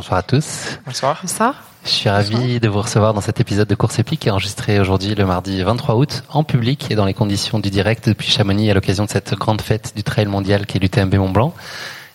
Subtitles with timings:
[0.00, 0.78] Bonsoir à tous.
[0.86, 1.18] Bonsoir.
[1.20, 1.62] Bonsoir.
[1.84, 4.80] Je suis ravi de vous recevoir dans cet épisode de Course épique qui est enregistré
[4.80, 8.70] aujourd'hui le mardi 23 août en public et dans les conditions du direct depuis Chamonix
[8.70, 11.54] à l'occasion de cette grande fête du trail mondial qui est l'UTMB Mont Blanc.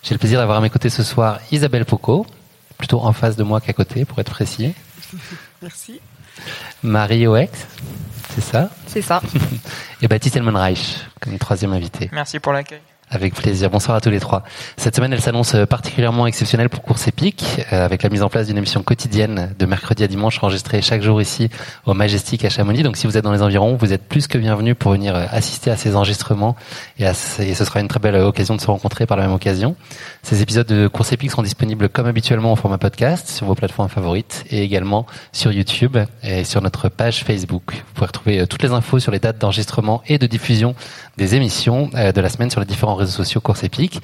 [0.02, 2.26] J'ai le plaisir d'avoir à mes côtés ce soir Isabelle Poco,
[2.76, 4.74] plutôt en face de moi qu'à côté pour être précis.
[5.62, 6.00] Merci.
[6.82, 7.52] Marie Oex,
[8.34, 8.68] c'est ça?
[8.88, 9.22] C'est ça.
[10.02, 12.10] Et Baptiste Elmenreich comme troisième invité.
[12.12, 12.80] Merci pour l'accueil.
[13.08, 13.70] Avec plaisir.
[13.70, 14.42] Bonsoir à tous les trois.
[14.76, 18.48] Cette semaine, elle s'annonce particulièrement exceptionnelle pour Course Épique, euh, avec la mise en place
[18.48, 21.48] d'une émission quotidienne de mercredi à dimanche enregistrée chaque jour ici
[21.84, 22.82] au Majestic à Chamonix.
[22.82, 25.24] Donc si vous êtes dans les environs, vous êtes plus que bienvenus pour venir euh,
[25.30, 26.56] assister à ces enregistrements
[26.98, 29.34] et, à, et ce sera une très belle occasion de se rencontrer par la même
[29.34, 29.76] occasion.
[30.24, 33.88] Ces épisodes de Course Épique sont disponibles comme habituellement en format podcast sur vos plateformes
[33.88, 37.72] favorites et également sur YouTube et sur notre page Facebook.
[37.72, 40.74] Vous pouvez retrouver euh, toutes les infos sur les dates d'enregistrement et de diffusion
[41.16, 44.00] des émissions de la semaine sur les différents réseaux sociaux Course Épique.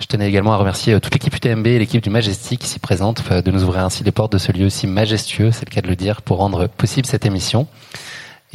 [0.00, 3.50] Je tenais également à remercier toute l'équipe UTMB et l'équipe du Majestic ici présente de
[3.50, 5.96] nous ouvrir ainsi les portes de ce lieu si majestueux, c'est le cas de le
[5.96, 7.66] dire, pour rendre possible cette émission.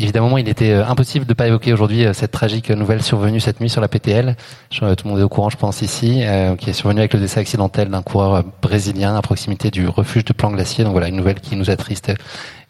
[0.01, 3.69] Évidemment, il était impossible de ne pas évoquer aujourd'hui cette tragique nouvelle survenue cette nuit
[3.69, 4.37] sur la PTL.
[4.69, 7.19] Tout le monde est au courant, je pense, ici, euh, qui est survenue avec le
[7.19, 10.85] décès accidentel d'un coureur brésilien à proximité du refuge de Plan Glacier.
[10.85, 12.13] Donc voilà, une nouvelle qui nous attriste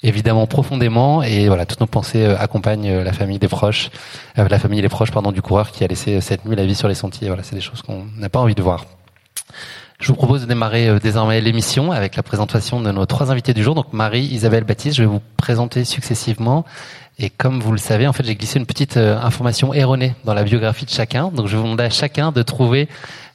[0.01, 3.89] évidemment profondément et voilà toutes nos pensées accompagnent la famille des proches
[4.37, 6.73] euh, la famille et proches pardon du coureur qui a laissé cette nuit la vie
[6.73, 8.85] sur les sentiers voilà c'est des choses qu'on n'a pas envie de voir
[9.99, 13.63] je vous propose de démarrer désormais l'émission avec la présentation de nos trois invités du
[13.63, 13.75] jour.
[13.75, 16.65] Donc Marie Isabelle Baptiste je vais vous présenter successivement.
[17.17, 20.43] Et comme vous le savez en fait j'ai glissé une petite information erronée dans la
[20.43, 21.27] biographie de chacun.
[21.29, 22.87] Donc je vais vous demander à chacun de trouver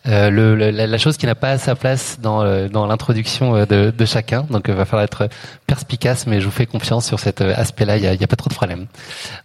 [0.06, 3.90] euh, le, le, la chose qui n'a pas sa place dans, euh, dans l'introduction de,
[3.90, 4.42] de, chacun.
[4.50, 5.28] Donc, il va falloir être
[5.66, 7.96] perspicace, mais je vous fais confiance sur cet aspect-là.
[7.96, 8.86] Il n'y a, a, pas trop de problème.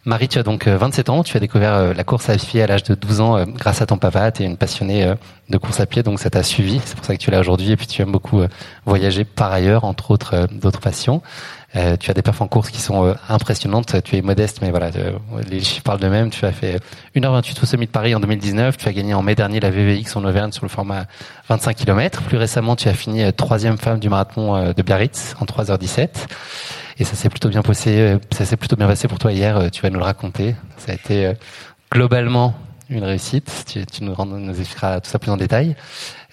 [0.06, 1.24] Marie, tu as donc 27 ans.
[1.24, 3.98] Tu as découvert la course à pied à l'âge de 12 ans grâce à ton
[3.98, 4.32] papa.
[4.32, 5.14] Tu es une passionnée
[5.50, 6.82] de course à pied, donc ça t'a suivi.
[6.84, 7.72] C'est pour ça que tu là aujourd'hui.
[7.72, 8.42] Et puis, tu aimes beaucoup
[8.86, 11.22] voyager par ailleurs, entre autres d'autres passions.
[11.76, 14.02] Euh, tu as des perfs en course qui sont euh, impressionnantes.
[14.04, 15.12] Tu es modeste, mais voilà, euh,
[15.50, 16.30] les chiffres parlent d'eux-mêmes.
[16.30, 16.80] Tu as fait
[17.16, 18.78] 1h28 au sommet de Paris en 2019.
[18.78, 21.06] Tu as gagné en mai dernier la VVX en Auvergne sur le format
[21.48, 22.22] 25 km.
[22.24, 26.10] Plus récemment, tu as fini troisième femme du marathon de Biarritz en 3h17.
[26.98, 28.18] Et ça s'est plutôt bien passé.
[28.32, 29.70] Ça s'est plutôt bien passé pour toi hier.
[29.72, 30.56] Tu vas nous le raconter.
[30.78, 31.34] Ça a été
[31.92, 32.56] globalement
[32.90, 33.66] une réussite.
[33.68, 35.76] Tu, tu nous, nous, expliqueras tout ça plus en détail.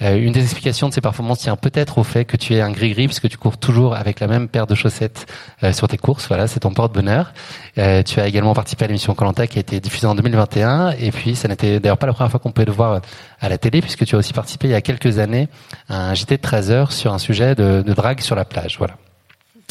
[0.03, 2.71] Euh, une des explications de ces performances tient peut-être au fait que tu es un
[2.71, 5.27] gris-gris puisque tu cours toujours avec la même paire de chaussettes
[5.63, 6.29] euh, sur tes courses.
[6.29, 7.33] Voilà, c'est ton porte-bonheur.
[7.79, 11.11] Euh, tu as également participé à l'émission Colanta qui a été diffusée en 2021 et
[11.11, 13.01] puis ça n'était d'ailleurs pas la première fois qu'on pouvait le voir
[13.41, 15.49] à la télé puisque tu as aussi participé il y a quelques années
[15.89, 18.77] à un JT de 13 heures sur un sujet de, de drague sur la plage.
[18.79, 18.97] Voilà.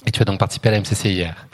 [0.07, 1.47] Et tu as donc participé à la MCC hier.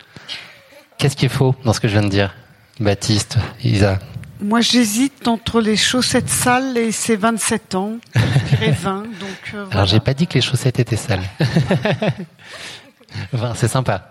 [0.98, 2.34] Qu'est-ce qui est faux dans ce que je viens de dire,
[2.80, 4.00] Baptiste, Isa?
[4.42, 7.98] Moi, j'hésite entre les chaussettes sales et ses 27 ans.
[8.16, 8.96] Je dirais 20.
[9.04, 9.12] Donc,
[9.54, 9.86] euh, Alors, voilà.
[9.86, 11.22] j'ai pas dit que les chaussettes étaient sales.
[13.34, 14.08] 20, c'est sympa.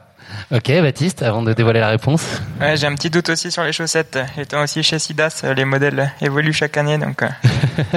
[0.53, 2.41] Ok, Baptiste, avant de dévoiler la réponse.
[2.61, 4.19] Ouais, j'ai un petit doute aussi sur les chaussettes.
[4.39, 7.25] Étant aussi chez Sidas, les modèles évoluent chaque année, donc.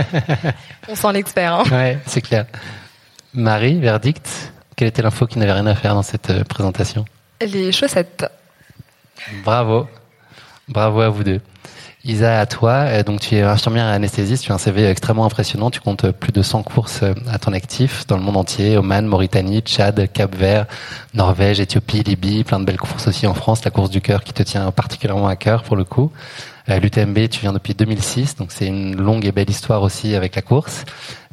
[0.88, 1.54] On sent l'expert.
[1.54, 1.64] Hein.
[1.72, 2.46] Ouais, c'est clair.
[3.36, 4.28] Marie, verdict.
[4.76, 7.06] Quelle était l'info qui n'avait rien à faire dans cette euh, présentation?
[7.42, 8.26] Les chaussettes.
[9.44, 9.88] Bravo.
[10.68, 11.42] Bravo à vous deux.
[12.06, 15.72] Isa, à toi, donc tu es infirmière et anesthésiste, tu as un CV extrêmement impressionnant,
[15.72, 19.62] tu comptes plus de 100 courses à ton actif dans le monde entier, Oman, Mauritanie,
[19.62, 20.66] Tchad, Cap-Vert,
[21.14, 24.34] Norvège, Éthiopie, Libye, plein de belles courses aussi en France, la course du cœur qui
[24.34, 26.12] te tient particulièrement à cœur pour le coup.
[26.68, 30.42] L'UTMB, tu viens depuis 2006, donc c'est une longue et belle histoire aussi avec la
[30.42, 30.84] course.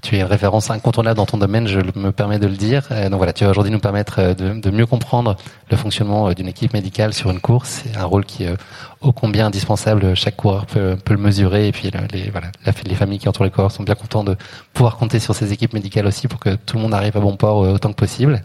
[0.03, 2.89] Tu es une référence incontournable dans ton domaine, je me permets de le dire.
[2.89, 5.37] Donc voilà, tu vas aujourd'hui nous permettre de, de, mieux comprendre
[5.71, 7.83] le fonctionnement d'une équipe médicale sur une course.
[7.85, 8.55] C'est un rôle qui est
[9.01, 10.15] ô combien indispensable.
[10.15, 11.69] Chaque coureur peut, peut le mesurer.
[11.69, 12.49] Et puis les, voilà,
[12.85, 14.37] les familles qui entourent les coureurs sont bien contents de
[14.73, 17.37] pouvoir compter sur ces équipes médicales aussi pour que tout le monde arrive à bon
[17.37, 18.43] port autant que possible.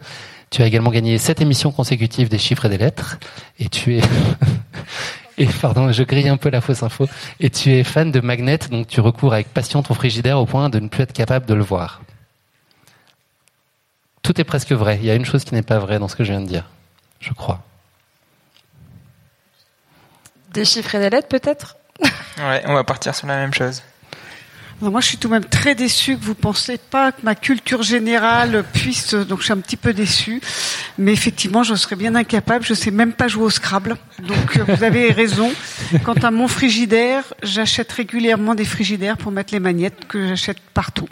[0.50, 3.18] Tu as également gagné sept émissions consécutives des chiffres et des lettres.
[3.60, 4.02] Et tu es...
[5.38, 7.08] Et pardon, je grille un peu la fausse info.
[7.40, 10.70] Et tu es fan de Magnet, donc tu recours avec passion ton frigidaire au point
[10.70, 12.02] de ne plus être capable de le voir.
[14.22, 14.98] Tout est presque vrai.
[15.02, 16.48] Il y a une chose qui n'est pas vraie dans ce que je viens de
[16.48, 16.70] dire,
[17.20, 17.62] je crois.
[20.52, 21.76] Des chiffres et des lettres, peut-être?
[22.38, 23.82] Ouais, on va partir sur la même chose.
[24.82, 27.34] Moi, je suis tout de même très déçue que vous ne pensez pas que ma
[27.34, 29.14] culture générale puisse.
[29.14, 30.42] Donc, je suis un petit peu déçue.
[30.98, 32.66] Mais effectivement, je serais bien incapable.
[32.66, 33.96] Je ne sais même pas jouer au Scrabble.
[34.28, 35.52] Donc, vous avez raison.
[36.04, 41.08] Quant à mon frigidaire, j'achète régulièrement des frigidaires pour mettre les magnettes que j'achète partout.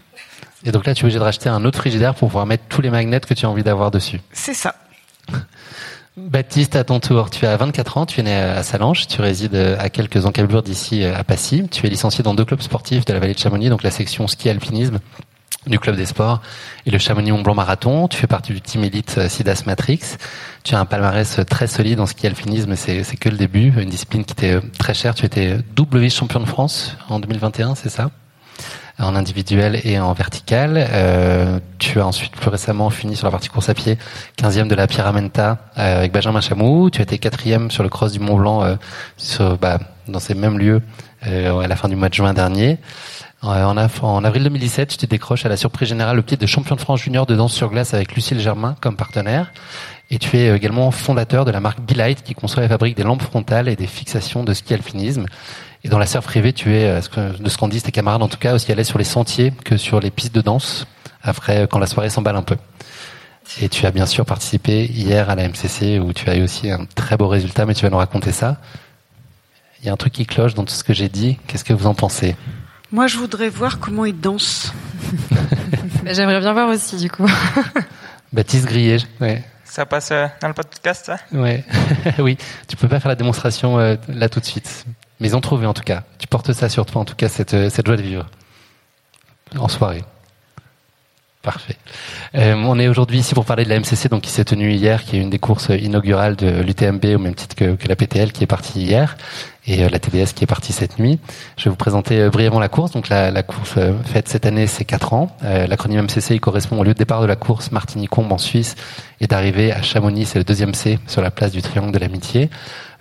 [0.66, 2.81] Et donc là, tu es obligé de racheter un autre frigidaire pour pouvoir mettre tous
[2.81, 4.19] les magnets que tu as envie d'avoir dessus.
[4.31, 4.75] C'est ça.
[6.15, 9.56] Baptiste, à ton tour, tu as 24 ans, tu es né à Salange, tu résides
[9.56, 13.19] à quelques encablures d'ici à Passy, tu es licencié dans deux clubs sportifs de la
[13.19, 15.00] vallée de Chamonix, donc la section ski alpinisme
[15.68, 16.42] du club des sports
[16.86, 18.07] et le Chamonix Mont Blanc Marathon.
[18.07, 20.18] Tu fais partie du team élite euh, Sidas Matrix.
[20.63, 23.74] Tu as un palmarès euh, très solide en ski alpinisme, c'est c'est que le début,
[23.77, 25.16] une discipline qui euh, très chère.
[25.16, 28.12] Tu étais double vice-champion de France en 2021, c'est ça?
[29.00, 30.76] En individuel et en vertical.
[30.78, 33.98] Euh, tu as ensuite plus récemment fini sur la partie course à pied,
[34.38, 36.90] 15e de la Pyramenta euh, avec Benjamin Chamou.
[36.92, 38.76] Tu as été quatrième sur le cross du Mont Blanc euh,
[39.18, 40.82] sur, bah, dans ces mêmes lieux
[41.26, 42.78] euh, à la fin du mois de juin dernier.
[43.44, 46.42] Euh, En, av- en avril 2017, tu te décroches à la surprise générale le titre
[46.42, 49.52] de champion de France junior de danse sur glace avec Lucille Germain comme partenaire.
[50.12, 53.24] Et tu es également fondateur de la marque Bilight qui conçoit et fabrique des lampes
[53.24, 55.26] frontales et des fixations de ski alpinisme.
[55.83, 58.30] Et dans la surf privée, tu es, euh, de ce qu'en disent tes camarades en
[58.30, 60.88] tout cas, aussi à l'aise sur les sentiers que sur les pistes de danse,
[61.21, 62.57] après euh, quand la soirée s'emballe un peu.
[63.62, 66.71] Et tu as bien sûr participé hier à la MCC où tu as eu aussi
[66.71, 68.57] un très beau résultat, mais tu vas nous raconter ça.
[69.81, 71.38] Il y a un truc qui cloche dans tout ce que j'ai dit.
[71.47, 72.38] Qu'est-ce que vous en pensez?
[72.94, 74.71] Moi, je voudrais voir comment ils dansent.
[76.03, 77.30] Mais J'aimerais bien voir aussi, du coup.
[78.33, 79.44] Baptiste Grillet, ouais.
[79.65, 81.18] Ça passe euh, dans le podcast, ça?
[81.33, 81.65] Ouais,
[82.19, 82.38] oui.
[82.68, 84.85] Tu peux pas faire la démonstration euh, là tout de suite.
[85.24, 86.04] Mais ils ont trouvé en tout cas.
[86.20, 88.25] Tu portes ça sur toi en tout cas, cette, euh, cette joie de vivre.
[89.58, 90.04] En soirée.
[91.42, 91.78] Parfait.
[92.36, 95.06] Euh, on est aujourd'hui ici pour parler de la MCC, donc qui s'est tenue hier,
[95.06, 98.44] qui est une des courses inaugurales de l'UTMB au même titre que la PTL qui
[98.44, 99.16] est partie hier
[99.68, 101.19] et euh, la TDS qui est partie cette nuit.
[101.57, 102.92] Je vais vous présenter euh, brièvement la course.
[102.92, 105.36] Donc la, la course euh, faite cette année, c'est 4 ans.
[105.42, 108.75] L'acronyme MCC il correspond au lieu de départ de la course Martigny-Combe en Suisse
[109.21, 112.50] et d'arrivée à Chamonix, c'est le deuxième C sur la place du Triangle de l'Amitié.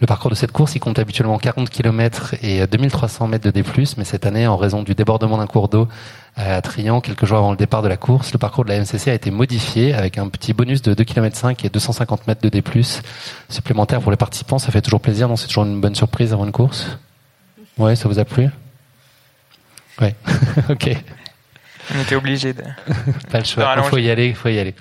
[0.00, 3.64] Le parcours de cette course, il compte habituellement 40 km et 2300 mètres de D+,
[3.96, 5.88] mais cette année, en raison du débordement d'un cours d'eau
[6.36, 9.08] à Trian, quelques jours avant le départ de la course, le parcours de la MCC
[9.08, 12.48] a été modifié avec un petit bonus de 2 km 5 et 250 mètres de
[12.48, 12.62] D+,
[13.48, 14.58] supplémentaire pour les participants.
[14.58, 16.98] Ça fait toujours plaisir, non C'est toujours une bonne surprise avant une course
[17.78, 18.48] Ouais, ça vous a plu?
[20.00, 20.14] Ouais,
[20.70, 20.96] ok.
[21.94, 22.62] On était obligé de.
[23.30, 23.74] Pas le choix.
[23.76, 24.74] Il faut y aller, il faut y aller.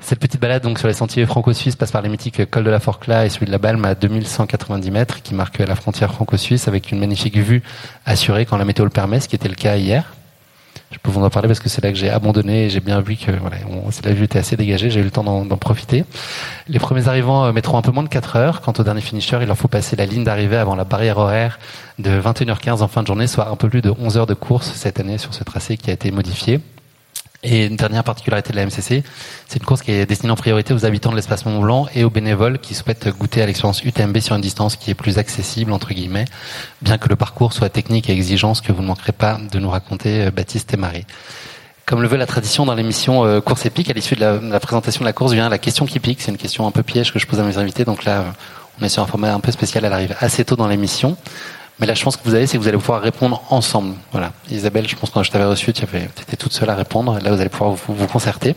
[0.00, 2.78] Cette petite balade donc sur les sentiers franco-suisses passe par les mythiques cols de la
[2.78, 6.92] Forclaz et celui de la Balme à 2190 mètres qui marque la frontière franco-suisse avec
[6.92, 7.62] une magnifique vue
[8.06, 10.14] assurée quand la météo le permet, ce qui était le cas hier.
[10.90, 13.02] Je peux vous en parler parce que c'est là que j'ai abandonné et j'ai bien
[13.02, 13.58] vu que voilà,
[13.90, 16.04] c'est la vue était assez dégagée, j'ai eu le temps d'en profiter.
[16.66, 18.60] Les premiers arrivants euh, mettront un peu moins de 4 heures.
[18.62, 21.58] Quant aux derniers finishers, il leur faut passer la ligne d'arrivée avant la barrière horaire
[21.98, 24.72] de 21h15 en fin de journée, soit un peu plus de 11 heures de course
[24.74, 26.60] cette année sur ce tracé qui a été modifié.
[27.44, 29.04] Et une dernière particularité de la MCC,
[29.46, 32.02] c'est une course qui est destinée en priorité aux habitants de l'espace Mont Blanc et
[32.02, 35.72] aux bénévoles qui souhaitent goûter à l'expérience UTMB sur une distance qui est plus accessible,
[35.72, 36.24] entre guillemets,
[36.82, 39.58] bien que le parcours soit technique et exigeant, ce que vous ne manquerez pas de
[39.60, 41.06] nous raconter, euh, Baptiste et Marie.
[41.86, 44.50] Comme le veut la tradition dans l'émission euh, Course épique, à l'issue de la, de
[44.50, 46.20] la présentation de la course vient la question qui pique.
[46.20, 47.84] C'est une question un peu piège que je pose à mes invités.
[47.84, 48.30] Donc là, euh,
[48.80, 49.84] on est sur un format un peu spécial.
[49.84, 51.16] Elle arrive assez tôt dans l'émission.
[51.80, 53.94] Mais la chance que vous avez, c'est que vous allez pouvoir répondre ensemble.
[54.10, 54.32] Voilà.
[54.50, 57.20] Isabelle, je pense que quand je t'avais reçu, tu étais toute seule à répondre.
[57.20, 58.56] Là, vous allez pouvoir vous, vous concerter.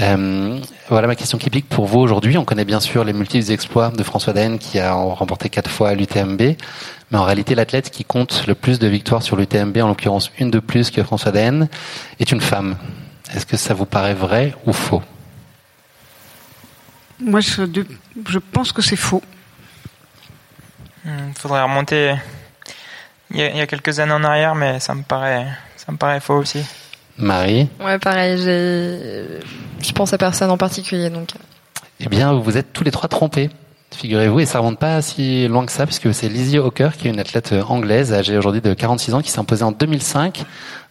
[0.00, 2.38] Euh, voilà ma question qui pique pour vous aujourd'hui.
[2.38, 5.94] On connaît bien sûr les multiples exploits de François Daen qui a remporté quatre fois
[5.94, 6.40] l'UTMB.
[7.10, 10.50] Mais en réalité, l'athlète qui compte le plus de victoires sur l'UTMB, en l'occurrence une
[10.50, 11.68] de plus que François Daen,
[12.20, 12.76] est une femme.
[13.34, 15.02] Est-ce que ça vous paraît vrai ou faux?
[17.20, 17.62] Moi, je,
[18.28, 19.22] je pense que c'est faux.
[21.04, 22.14] Il faudrait remonter
[23.30, 25.92] il y, a, il y a quelques années en arrière, mais ça me paraît, ça
[25.92, 26.60] me paraît faux aussi.
[27.16, 29.40] Marie Ouais, pareil, j'ai...
[29.80, 31.30] Je pense à personne en particulier, donc...
[32.00, 33.50] Eh bien, vous vous êtes tous les trois trompés.
[33.94, 37.10] Figurez-vous, et ça remonte pas si loin que ça, puisque c'est Lizzie Hawker, qui est
[37.10, 40.44] une athlète euh, anglaise, âgée aujourd'hui de 46 ans, qui s'est imposée en 2005,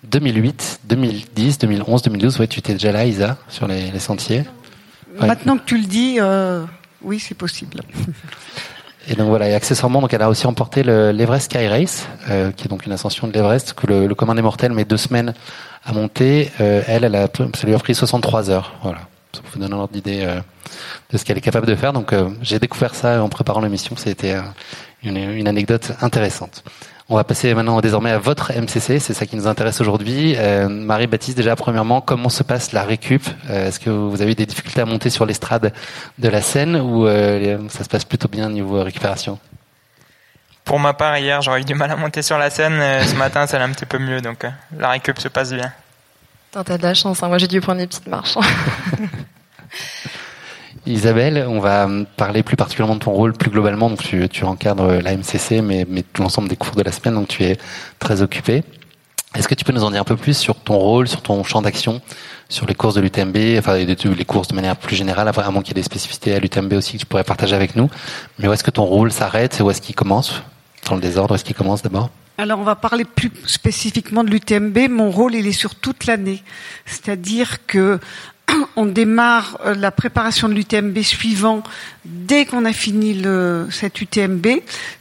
[0.05, 2.39] 2008, 2010, 2011, 2012.
[2.39, 4.45] Ouais, tu étais déjà là, Isa, sur les, les sentiers?
[5.19, 5.27] Ouais.
[5.27, 6.63] Maintenant que tu le dis, euh,
[7.01, 7.81] oui, c'est possible.
[9.07, 12.51] Et donc voilà, et accessoirement, donc elle a aussi remporté le- l'Everest Sky Race, euh,
[12.51, 14.97] qui est donc une ascension de l'Everest que le, le commun des mortels met deux
[14.97, 15.33] semaines
[15.83, 16.51] à monter.
[16.61, 18.73] Euh, elle, elle a, ça lui a pris 63 heures.
[18.81, 18.99] Voilà,
[19.33, 20.39] ça vous donne un ordre d'idée euh,
[21.11, 21.91] de ce qu'elle est capable de faire.
[21.91, 23.95] Donc euh, j'ai découvert ça en préparant l'émission.
[23.97, 24.41] C'était euh,
[25.03, 26.63] une, une anecdote intéressante.
[27.09, 30.35] On va passer maintenant désormais à votre MCC, c'est ça qui nous intéresse aujourd'hui.
[30.37, 33.23] Euh, Marie-Baptiste, déjà premièrement, comment se passe la récup?
[33.49, 35.73] Euh, Est-ce que vous avez eu des difficultés à monter sur l'estrade
[36.17, 39.37] de la scène ou euh, ça se passe plutôt bien niveau récupération?
[40.63, 42.79] Pour ma part, hier, j'aurais eu du mal à monter sur la scène.
[43.05, 45.73] ce matin, ça allait un petit peu mieux, donc euh, la récup se passe bien.
[46.51, 47.27] T'as de la chance, hein.
[47.27, 48.37] moi j'ai dû prendre des petites marches.
[50.85, 51.87] Isabelle, on va
[52.17, 53.89] parler plus particulièrement de ton rôle plus globalement.
[53.89, 57.43] Donc tu, encadres la MCC, mais, tout l'ensemble des cours de la semaine, donc tu
[57.43, 57.57] es
[57.99, 58.63] très occupé.
[59.35, 61.43] Est-ce que tu peux nous en dire un peu plus sur ton rôle, sur ton
[61.43, 62.01] champ d'action,
[62.49, 65.75] sur les courses de l'UTMB, enfin les courses de manière plus générale, à moins qu'il
[65.75, 67.89] y ait des spécificités à l'UTMB aussi que tu pourrais partager avec nous.
[68.37, 70.43] Mais où est-ce que ton rôle s'arrête et où est-ce qu'il commence?
[70.87, 72.09] Dans le désordre, où est-ce qu'il commence d'abord?
[72.37, 74.89] Alors, on va parler plus spécifiquement de l'UTMB.
[74.89, 76.43] Mon rôle, il est sur toute l'année.
[76.85, 77.99] C'est-à-dire que
[78.75, 81.63] on démarre euh, la préparation de l'UTMB suivant
[82.05, 84.47] dès qu'on a fini le, cette UTMB.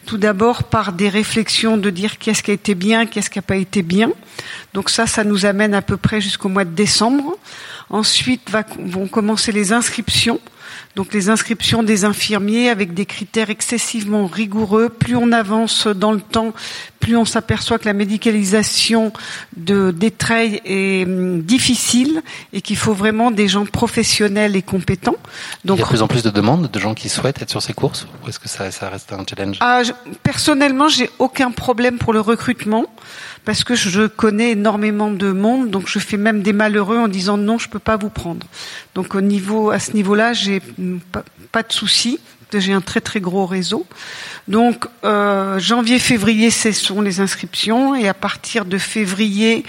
[0.07, 3.43] Tout d'abord par des réflexions de dire qu'est-ce qui a été bien, qu'est-ce qui n'a
[3.43, 4.11] pas été bien.
[4.75, 7.37] Donc ça, ça nous amène à peu près jusqu'au mois de décembre.
[7.91, 10.41] Ensuite vont commencer les inscriptions
[10.95, 14.89] donc les inscriptions des infirmiers avec des critères excessivement rigoureux.
[14.89, 16.53] Plus on avance dans le temps,
[17.01, 19.13] plus on s'aperçoit que la médicalisation
[19.57, 20.13] de des
[20.65, 22.23] est hum, difficile
[22.53, 25.17] et qu'il faut vraiment des gens professionnels et compétents.
[25.65, 27.51] Donc, il y a de plus en plus de demandes de gens qui souhaitent être
[27.51, 29.57] sur ces courses ou est-ce que ça, ça reste un challenge?
[29.61, 29.83] Ah,
[30.23, 32.87] Personnellement, j'ai aucun problème pour le recrutement
[33.45, 37.37] parce que je connais énormément de monde, donc je fais même des malheureux en disant
[37.37, 38.47] non, je peux pas vous prendre.
[38.95, 40.61] Donc au niveau, à ce niveau-là, j'ai
[41.11, 42.21] pas, pas de souci
[42.61, 43.87] j'ai un très très gros réseau.
[44.49, 49.65] Donc euh, janvier, février, ce sont les inscriptions et à partir de février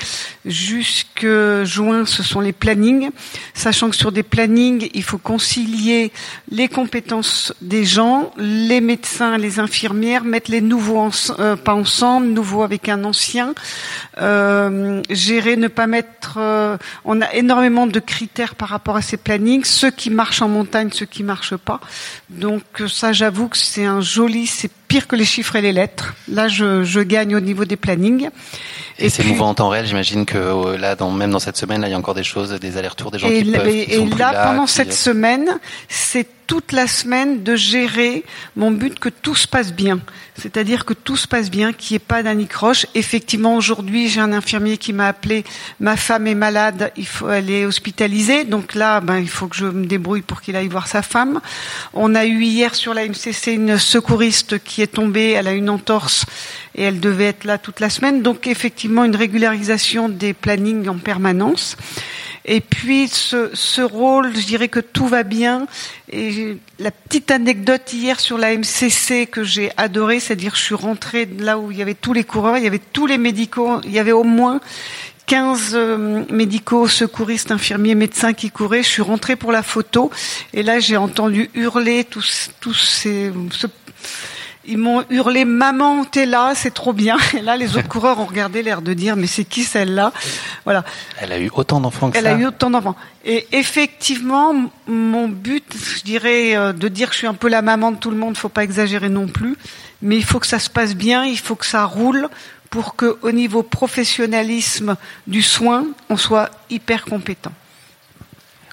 [0.45, 1.27] jusque
[1.63, 3.11] juin, ce sont les plannings.
[3.53, 6.11] Sachant que sur des plannings, il faut concilier
[6.49, 12.63] les compétences des gens, les médecins, les infirmières, mettre les nouveaux euh, pas ensemble, nouveaux
[12.63, 13.53] avec un ancien,
[14.19, 16.39] euh, gérer, ne pas mettre.
[17.05, 20.89] On a énormément de critères par rapport à ces plannings, ceux qui marchent en montagne,
[20.91, 21.79] ceux qui marchent pas.
[22.29, 26.13] Donc ça, j'avoue que c'est un joli, c'est pire que les chiffres et les lettres.
[26.29, 28.29] Là, je, je gagne au niveau des plannings.
[28.97, 31.81] Et, c'est mouvant en temps réel, j'imagine que euh, là, dans, même dans cette semaine,
[31.81, 33.67] là, il y a encore des choses, des allers-retours, des gens qui peuvent.
[33.67, 35.49] Et, et là, pendant cette euh, semaine,
[35.89, 38.23] c'est toute la semaine de gérer
[38.55, 39.99] mon but que tout se passe bien.
[40.37, 42.85] C'est-à-dire que tout se passe bien, qu'il n'y ait pas d'anicroche.
[42.95, 45.43] Effectivement, aujourd'hui, j'ai un infirmier qui m'a appelé,
[45.79, 48.43] ma femme est malade, il faut, elle est hospitalisée.
[48.43, 51.39] Donc là, ben, il faut que je me débrouille pour qu'il aille voir sa femme.
[51.93, 55.69] On a eu hier sur la MCC une secouriste qui est tombée, elle a une
[55.69, 56.25] entorse
[56.75, 58.21] et elle devait être là toute la semaine.
[58.21, 61.77] Donc effectivement, une régularisation des plannings en permanence.
[62.45, 65.65] Et puis ce, ce, rôle, je dirais que tout va bien.
[66.11, 71.25] Et la petite anecdote hier sur la MCC que j'ai adorée, c'est-à-dire je suis rentrée
[71.25, 73.91] là où il y avait tous les coureurs, il y avait tous les médicaux, il
[73.91, 74.59] y avait au moins
[75.27, 78.83] 15 euh, médicaux, secouristes, infirmiers, médecins qui couraient.
[78.83, 80.11] Je suis rentrée pour la photo
[80.53, 83.67] et là j'ai entendu hurler tous, tous ces, ce,
[84.65, 87.17] ils m'ont hurlé maman t'es là c'est trop bien.
[87.37, 90.11] Et là les autres coureurs ont regardé l'air de dire mais c'est qui celle-là
[90.63, 90.83] voilà.
[91.19, 92.31] Elle a eu autant d'enfants que elle ça.
[92.31, 92.95] elle a eu autant d'enfants.
[93.25, 94.53] Et effectivement
[94.87, 97.97] mon but je dirais euh, de dire que je suis un peu la maman de
[97.97, 99.57] tout le monde faut pas exagérer non plus
[100.01, 102.29] mais il faut que ça se passe bien il faut que ça roule
[102.69, 104.95] pour que au niveau professionnalisme
[105.27, 107.51] du soin on soit hyper compétent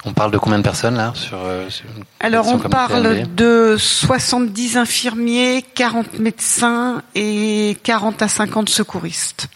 [0.04, 1.68] on parle de combien de personnes là sur, euh,
[2.20, 9.48] Alors on parle de 70 infirmiers, 40 médecins et 40 à 50 secouristes.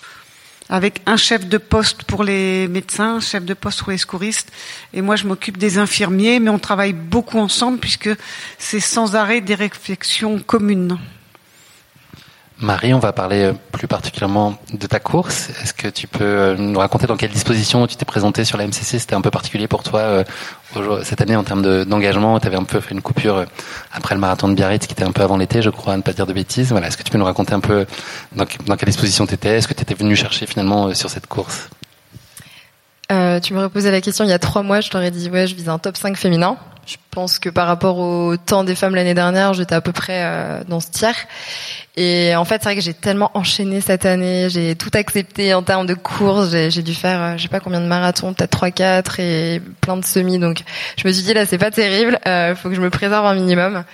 [0.68, 4.50] Avec un chef de poste pour les médecins, un chef de poste pour les secouristes,
[4.92, 8.10] et moi je m'occupe des infirmiers, mais on travaille beaucoup ensemble puisque
[8.58, 10.98] c'est sans arrêt des réflexions communes.
[12.61, 15.50] Marie, on va parler euh, plus particulièrement de ta course.
[15.62, 18.66] Est-ce que tu peux euh, nous raconter dans quelle disposition tu t'es présenté sur la
[18.66, 20.25] MCC C'était un peu particulier pour toi euh,
[21.02, 22.38] cette année en termes d'engagement.
[22.38, 23.44] tu avais un peu fait une coupure
[23.92, 26.02] après le marathon de Biarritz qui était un peu avant l'été, je crois, à ne
[26.02, 26.70] pas dire de bêtises.
[26.70, 27.87] Voilà, Est-ce que tu peux nous raconter un peu
[28.37, 31.68] dans, quelle disposition tu étais Est-ce que tu étais venu chercher finalement sur cette course?
[33.42, 34.80] Tu me reposais la question il y a trois mois.
[34.80, 36.56] Je t'aurais dit, ouais, je vise un top 5 féminin.
[36.86, 40.64] Je pense que par rapport au temps des femmes l'année dernière, j'étais à peu près
[40.68, 41.26] dans ce tiers.
[41.96, 45.62] Et en fait, c'est vrai que j'ai tellement enchaîné cette année, j'ai tout accepté en
[45.62, 48.72] termes de courses, j'ai dû faire, euh, je sais pas combien de marathons, peut-être 3
[48.72, 50.40] 4 et plein de semis.
[50.40, 50.62] Donc,
[50.96, 53.34] je me suis dit là, c'est pas terrible, euh, faut que je me préserve un
[53.34, 53.84] minimum.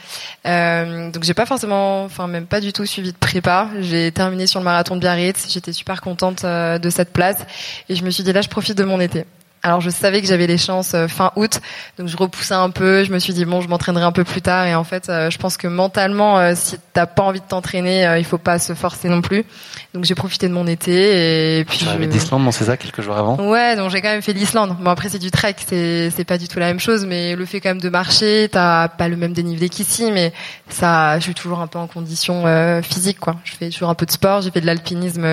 [0.46, 3.68] Euh, donc, j'ai pas forcément, enfin même pas du tout suivi de prépa.
[3.80, 7.44] J'ai terminé sur le marathon de Biarritz, j'étais super contente euh, de cette place
[7.90, 9.26] et je me suis dit là, je profite de mon été.
[9.62, 11.60] Alors je savais que j'avais les chances euh, fin août,
[11.98, 13.04] donc je repoussais un peu.
[13.04, 14.66] Je me suis dit bon, je m'entraînerai un peu plus tard.
[14.66, 18.16] Et en fait, euh, je pense que mentalement, euh, si t'as pas envie de t'entraîner,
[18.18, 19.44] il faut pas se forcer non plus.
[19.92, 21.78] Donc j'ai profité de mon été et puis.
[21.78, 22.04] Tu je...
[22.06, 23.36] d'Islande, non c'est ça, quelques jours avant?
[23.50, 24.76] Ouais, donc j'ai quand même fait l'Islande.
[24.80, 27.44] Bon après c'est du trek, c'est c'est pas du tout la même chose, mais le
[27.44, 30.32] fait quand même de marcher, t'as pas le même dénivelé qu'ici, mais
[30.70, 32.44] ça, je suis toujours un peu en condition
[32.82, 33.36] physique quoi.
[33.44, 34.40] Je fais toujours un peu de sport.
[34.40, 35.26] J'ai fait de l'alpinisme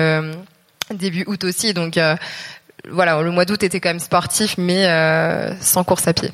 [0.94, 1.98] début août aussi, donc
[2.90, 6.30] voilà, le mois d'août était quand même sportif, mais euh, sans course à pied.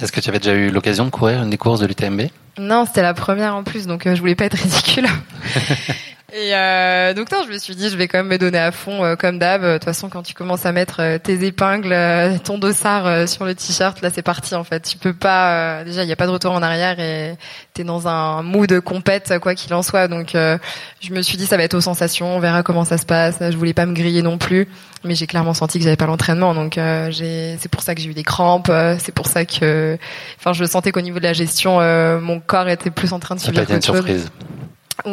[0.00, 2.22] Est-ce que tu avais déjà eu l'occasion de courir une des courses de l'UTMB
[2.58, 5.06] Non, c'était la première en plus, donc euh, je voulais pas être ridicule.
[6.32, 8.72] Et euh, donc non, je me suis dit, je vais quand même me donner à
[8.72, 9.62] fond euh, comme d'hab.
[9.62, 13.26] De toute façon, quand tu commences à mettre euh, tes épingles, euh, ton dossard euh,
[13.28, 14.80] sur le t-shirt, là c'est parti en fait.
[14.80, 17.36] Tu peux pas, déjà il n'y a pas de retour en arrière et
[17.74, 20.08] t'es dans un mood compète quoi qu'il en soit.
[20.08, 23.06] Donc je me suis dit ça va être aux sensations, on verra comment ça se
[23.06, 23.36] passe.
[23.40, 24.66] Je voulais pas me griller non plus,
[25.04, 26.54] mais j'ai clairement senti que j'avais pas l'entraînement.
[26.54, 28.70] Donc c'est pour ça que j'ai eu des crampes.
[28.98, 29.96] c'est pour ça que,
[30.40, 31.80] enfin je sentais qu'au niveau de la gestion,
[32.20, 34.28] mon corps était plus en train de subir une surprise.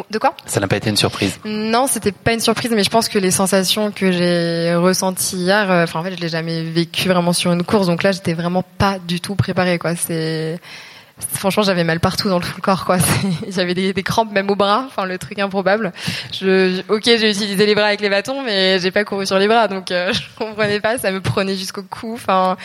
[0.09, 1.39] De quoi Ça n'a pas été une surprise.
[1.45, 5.69] Non, c'était pas une surprise, mais je pense que les sensations que j'ai ressenties hier,
[5.69, 8.33] euh, enfin en fait, je l'ai jamais vécu vraiment sur une course, donc là, j'étais
[8.33, 9.95] vraiment pas du tout préparée, quoi.
[9.95, 10.59] C'est
[11.19, 12.97] franchement j'avais mal partout dans le corps quoi.
[13.49, 15.93] J'avais des, des, crampes même au bras enfin le truc improbable.
[16.31, 19.47] Je, ok j'ai utilisé les bras avec les bâtons mais j'ai pas couru sur les
[19.47, 22.13] bras donc euh, je comprenais pas ça me prenait jusqu'au cou.
[22.15, 22.57] Enfin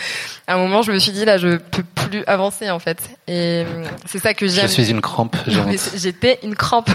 [0.47, 2.99] à un moment je me suis dit là je peux plus avancer en fait.
[3.27, 4.67] Et euh, c'est ça que j'aime.
[4.67, 5.37] je suis une crampe
[5.97, 6.91] j'étais une crampe.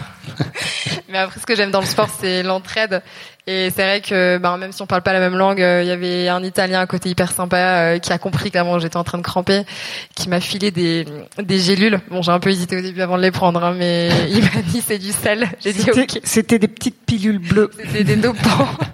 [1.09, 3.03] Mais après ce que j'aime dans le sport c'est l'entraide
[3.45, 5.87] et c'est vrai que ben, même si on parle pas la même langue, euh, il
[5.89, 9.03] y avait un Italien à côté hyper sympa euh, qui a compris clairement j'étais en
[9.03, 9.63] train de cramper,
[10.15, 11.05] qui m'a filé des,
[11.37, 11.99] des gélules.
[12.09, 14.61] Bon, j'ai un peu hésité au début avant de les prendre, hein, mais il m'a
[14.65, 15.49] dit c'est du sel.
[15.59, 16.19] J'ai dit ok.
[16.23, 17.69] C'était des petites pilules bleues.
[17.77, 18.69] C'était des dopants.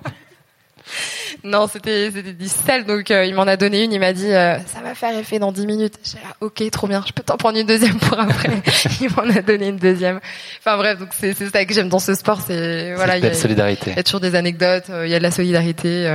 [1.43, 3.93] non, c'était c'était du sel, donc euh, il m'en a donné une.
[3.93, 5.96] Il m'a dit euh, ça va faire effet dans 10 minutes.
[6.03, 7.03] J'ai dit, ok, trop bien.
[7.08, 8.62] Je peux t'en prendre une deuxième pour après.
[9.01, 10.19] il m'en a donné une deuxième.
[10.60, 12.41] Enfin bref, donc c'est c'est ça que j'aime dans ce sport.
[12.46, 13.91] C'est voilà, il y, a, solidarité.
[13.91, 14.89] Il y a toujours des anecdotes.
[14.89, 16.12] Euh, il y a de la solidarité.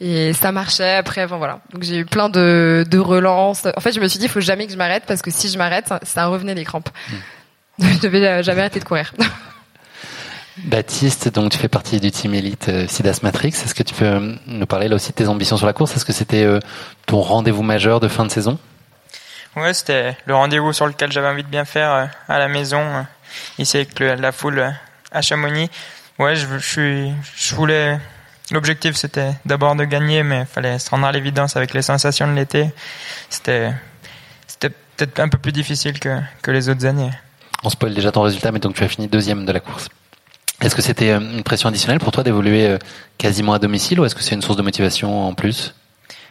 [0.00, 3.92] et ça marchait après enfin voilà donc j'ai eu plein de, de relances en fait
[3.92, 5.94] je me suis dit il faut jamais que je m'arrête parce que si je m'arrête
[6.02, 6.90] ça revenait les crampes
[7.78, 7.84] hmm.
[7.94, 9.14] je devais jamais arrêter de courir
[10.58, 13.48] Baptiste, donc tu fais partie du team élite euh, Sidas Matrix.
[13.48, 15.96] Est-ce que tu peux euh, nous parler là aussi de tes ambitions sur la course?
[15.96, 16.60] Est-ce que c'était euh,
[17.06, 18.58] ton rendez-vous majeur de fin de saison?
[19.56, 23.06] Ouais, c'était le rendez-vous sur lequel j'avais envie de bien faire à la maison,
[23.58, 24.74] ici avec la foule
[25.10, 25.70] à Chamonix.
[26.18, 27.98] Ouais, je, je, je voulais.
[28.50, 32.28] L'objectif c'était d'abord de gagner, mais il fallait se rendre à l'évidence avec les sensations
[32.28, 32.70] de l'été.
[33.30, 33.72] C'était,
[34.46, 37.10] c'était peut-être un peu plus difficile que, que les autres années.
[37.62, 39.88] On spoil déjà ton résultat, mais donc tu as fini deuxième de la course.
[40.64, 42.78] Est-ce que c'était euh, une pression additionnelle pour toi d'évoluer euh,
[43.18, 45.74] quasiment à domicile ou est-ce que c'est une source de motivation en plus?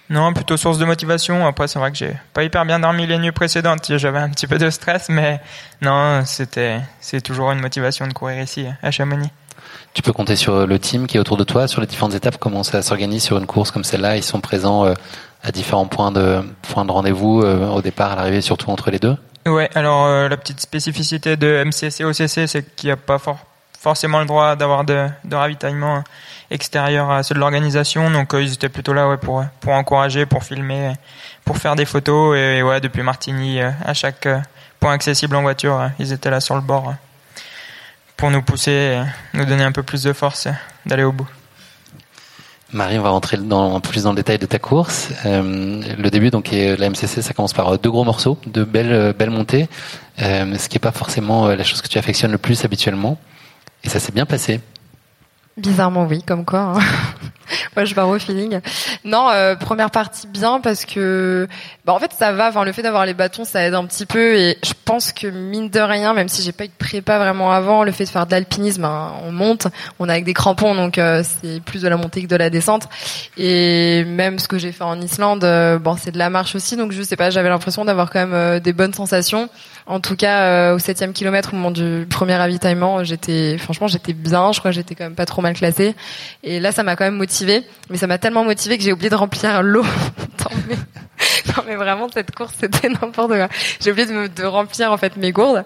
[0.10, 1.46] Non, plutôt source de motivation.
[1.46, 3.96] Après, c'est vrai que j'ai pas hyper bien dormi les nuits précédentes.
[3.96, 5.40] J'avais un petit peu de stress, mais
[5.84, 9.30] non, c'était, c'est toujours une motivation de courir ici, à Chamonix.
[9.94, 12.38] Tu peux compter sur le team qui est autour de toi, sur les différentes étapes,
[12.40, 14.18] comment ça s'organise sur une course comme celle-là?
[14.18, 14.94] Ils sont présents euh,
[15.44, 19.16] à différents points de, points de rendez-vous au départ, à l'arrivée, surtout entre les deux?
[19.46, 23.46] Ouais, alors la petite spécificité de MCC OCC, c'est qu'il n'y a pas fort
[23.84, 26.04] forcément le droit d'avoir de, ravitaillement
[26.50, 28.10] extérieur à ceux de l'organisation.
[28.10, 30.94] Donc euh, ils étaient plutôt là pour, encourager, pour filmer,
[31.44, 32.38] pour faire des photos.
[32.38, 34.40] Et, depuis Martigny, euh, à chaque euh,
[34.80, 36.94] point accessible en voiture, ils étaient là sur le bord
[38.16, 39.02] pour nous pousser,
[39.34, 40.48] nous donner un peu plus de force
[40.86, 41.28] d'aller au bout.
[42.72, 45.10] Marie, on va rentrer dans, plus dans le détail de ta course.
[45.26, 49.68] le début, donc, la MCC, ça commence par deux gros morceaux, de belles, belles montées,
[50.18, 53.20] ce qui n'est pas forcément la chose que tu affectionnes le plus habituellement.
[53.84, 54.60] Et ça s'est bien passé.
[55.58, 56.60] Bizarrement oui, comme quoi.
[56.60, 56.80] Hein.
[57.76, 58.60] Moi je pars au feeling.
[59.04, 61.48] Non, euh, première partie bien parce que
[61.86, 62.50] bah en fait ça va.
[62.50, 65.28] Enfin le fait d'avoir les bâtons ça aide un petit peu et je pense que
[65.28, 68.10] mine de rien, même si j'ai pas eu de prépa vraiment avant, le fait de
[68.10, 69.68] faire de l'alpinisme, hein, on monte,
[70.00, 72.50] on a avec des crampons donc euh, c'est plus de la montée que de la
[72.50, 72.88] descente.
[73.38, 76.78] Et même ce que j'ai fait en Islande, euh, bon c'est de la marche aussi
[76.78, 79.50] donc je sais pas, j'avais l'impression d'avoir quand même des bonnes sensations.
[79.86, 84.14] En tout cas, euh, au septième kilomètre, au moment du premier ravitaillement, j'étais, franchement, j'étais
[84.14, 84.52] bien.
[84.52, 85.94] Je crois que j'étais quand même pas trop mal classée.
[86.44, 87.64] Et là, ça m'a quand même motivée.
[87.90, 89.86] Mais ça m'a tellement motivée que j'ai oublié de remplir l'eau.
[91.48, 93.48] non, mais vraiment, cette course, c'était n'importe quoi.
[93.82, 95.66] J'ai oublié de, de remplir en fait mes gourdes.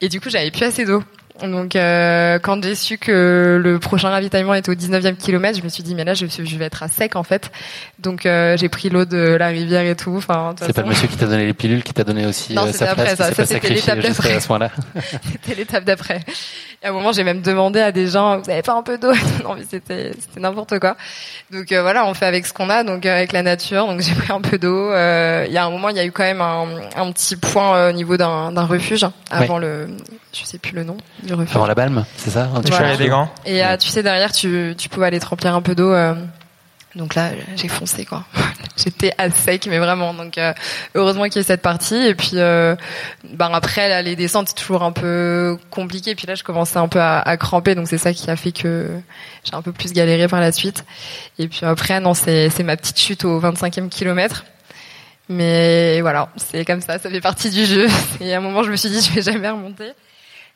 [0.00, 1.02] Et du coup, j'avais plus assez d'eau.
[1.40, 5.68] Donc euh, quand j'ai su que le prochain ravitaillement était au 19e kilomètre, je me
[5.68, 7.50] suis dit mais là je, je vais être à sec en fait.
[7.98, 10.14] Donc euh, j'ai pris l'eau de la rivière et tout.
[10.16, 12.66] Enfin, c'est pas le monsieur qui t'a donné les pilules qui t'a donné aussi non,
[12.66, 14.38] euh, sa place, ça, ça c'était l'étape d'après.
[14.40, 16.20] c'était l'étape d'après.
[16.82, 18.98] Et à un moment j'ai même demandé à des gens vous avez pas un peu
[18.98, 19.12] d'eau?
[19.44, 20.96] Non mais c'était c'était n'importe quoi.
[21.50, 23.86] Donc euh, voilà on fait avec ce qu'on a donc euh, avec la nature.
[23.86, 24.90] Donc j'ai pris un peu d'eau.
[24.90, 27.88] Il y a un moment il y a eu quand même un, un petit point
[27.88, 29.88] au niveau d'un refuge avant le
[30.32, 31.56] je sais plus le nom du refuge.
[31.56, 32.96] Avant la balme, c'est ça voilà.
[32.96, 33.28] des grands.
[33.44, 35.92] Et euh, tu sais derrière, tu, tu pouvais aller te remplir un peu d'eau.
[35.92, 36.14] Euh,
[36.94, 38.24] donc là, j'ai foncé quoi.
[38.76, 40.14] J'étais à sec, mais vraiment.
[40.14, 40.52] Donc euh,
[40.94, 41.96] heureusement qu'il y ait cette partie.
[41.96, 46.10] Et puis, ben après, là, les descentes c'est toujours un peu compliqué.
[46.10, 48.36] Et puis là, je commençais un peu à, à cramper, donc c'est ça qui a
[48.36, 48.88] fait que
[49.44, 50.84] j'ai un peu plus galéré par la suite.
[51.38, 54.44] Et puis après, non, c'est c'est ma petite chute au 25e kilomètre.
[55.28, 57.86] Mais voilà, c'est comme ça, ça fait partie du jeu.
[58.20, 59.92] Et à un moment, je me suis dit, je vais jamais remonter.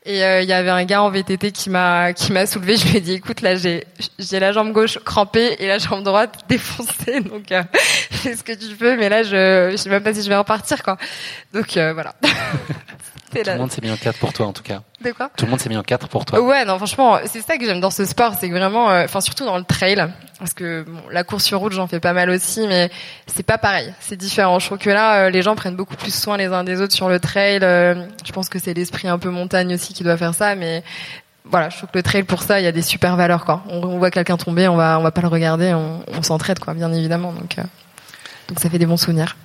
[0.08, 2.76] Et euh, il y avait un gars en VTT qui m'a qui m'a soulevé.
[2.76, 3.84] Je lui ai dit, écoute, là j'ai
[4.20, 8.52] j'ai la jambe gauche crampée et la jambe droite défoncée, donc euh, fais ce que
[8.52, 8.96] tu peux.
[8.96, 10.96] Mais là, je je sais même pas si je vais repartir quoi.
[11.52, 12.14] Donc euh, voilà.
[13.42, 14.82] Tout le monde s'est mis en quatre pour toi en tout cas.
[15.04, 16.40] De quoi Tout le monde s'est mis en quatre pour toi.
[16.40, 19.20] Ouais, non, franchement, c'est ça que j'aime dans ce sport, c'est que vraiment, euh, enfin
[19.20, 20.02] surtout dans le trail,
[20.38, 22.90] parce que bon, la course sur route, j'en fais pas mal aussi, mais
[23.26, 24.58] c'est pas pareil, c'est différent.
[24.58, 26.94] Je trouve que là, euh, les gens prennent beaucoup plus soin les uns des autres
[26.94, 27.60] sur le trail.
[27.62, 30.82] euh, je pense que c'est l'esprit un peu montagne aussi qui doit faire ça, mais
[31.44, 33.62] voilà, je trouve que le trail pour ça, il y a des super valeurs quoi.
[33.68, 36.58] On, on voit quelqu'un tomber, on va on va pas le regarder, on, on s'entraide
[36.58, 37.32] quoi, bien évidemment.
[37.32, 37.56] Donc
[38.48, 39.36] donc ça fait des bons souvenirs.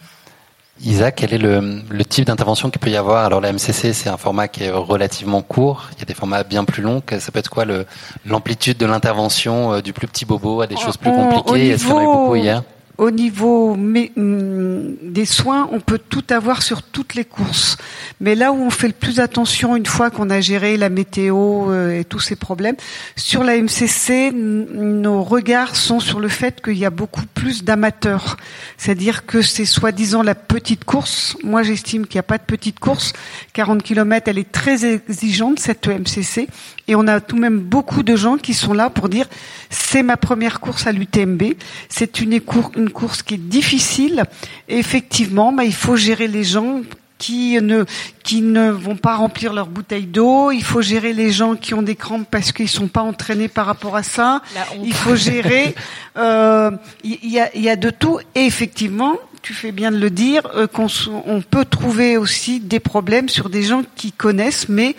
[0.84, 3.26] Isaac, quel est le, le type d'intervention qu'il peut y avoir?
[3.26, 5.89] Alors la MCC, c'est un format qui est relativement court.
[5.96, 7.02] Il y a des formats bien plus longs.
[7.20, 7.86] Ça peut être quoi le-
[8.26, 11.70] l'amplitude de l'intervention euh, du plus petit bobo à des choses plus compliquées?
[11.70, 12.63] Est-ce qu'il y en a eu beaucoup hier?
[13.02, 17.78] Au niveau hum, des soins, on peut tout avoir sur toutes les courses.
[18.20, 21.72] Mais là où on fait le plus attention une fois qu'on a géré la météo
[21.72, 22.76] euh, et tous ces problèmes,
[23.16, 28.38] sur la MCC, nos regards sont sur le fait qu'il y a beaucoup plus d'amateurs.
[28.78, 31.36] C'est-à-dire que c'est soi-disant la petite course.
[31.44, 33.14] Moi, j'estime qu'il n'y a pas de petite course.
[33.54, 36.48] 40 km, elle est très exigeante, cette MCC.
[36.88, 39.26] Et on a tout de même beaucoup de gens qui sont là pour dire
[39.72, 41.54] c'est ma première course à l'UTMB.
[41.90, 44.23] C'est une, écour- une course qui est difficile.
[44.67, 46.82] Et effectivement, bah, il faut gérer les gens
[47.17, 47.86] qui ne
[48.23, 50.51] qui ne vont pas remplir leur bouteille d'eau.
[50.51, 53.67] Il faut gérer les gens qui ont des crampes parce qu'ils sont pas entraînés par
[53.67, 54.41] rapport à ça.
[54.84, 55.73] Il faut gérer.
[56.17, 56.71] euh,
[57.04, 58.19] Il y, a, il y a de tout.
[58.36, 60.88] Et effectivement, tu fais bien de le dire, euh, qu'on
[61.25, 64.95] on peut trouver aussi des problèmes sur des gens qui connaissent, mais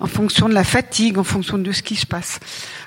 [0.00, 2.40] en fonction de la fatigue, en fonction de ce qui se passe.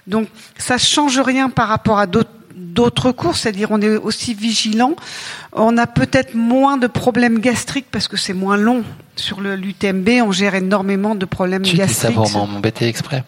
[0.08, 4.96] Donc, ça change rien par rapport à d'autres d'autres courses, c'est-à-dire on est aussi vigilant.
[5.54, 8.84] On a peut-être moins de problèmes gastriques parce que c'est moins long.
[9.16, 12.16] Sur l'UTMB, on gère énormément de problèmes Tu dis ça gastriques.
[12.16, 13.24] pour m'embêter exprès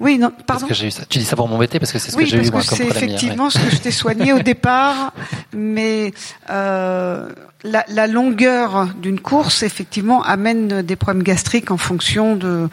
[0.00, 0.66] Oui, non, Parce pardon.
[0.68, 1.02] que j'ai eu ça.
[1.08, 2.62] Tu dis ça pour m'embêter parce que c'est ce Oui, que j'ai eu parce moi
[2.62, 5.12] que comme c'est problème effectivement ce que je t'ai soigné au départ,
[5.52, 6.12] mais
[6.50, 7.28] euh,
[7.64, 12.68] la, la longueur d'une course effectivement amène des problèmes gastriques en fonction de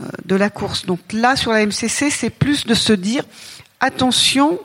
[0.00, 0.86] euh, de la course.
[0.86, 3.24] Donc là, sur la MCC, c'est plus de se dire
[3.80, 4.58] attention,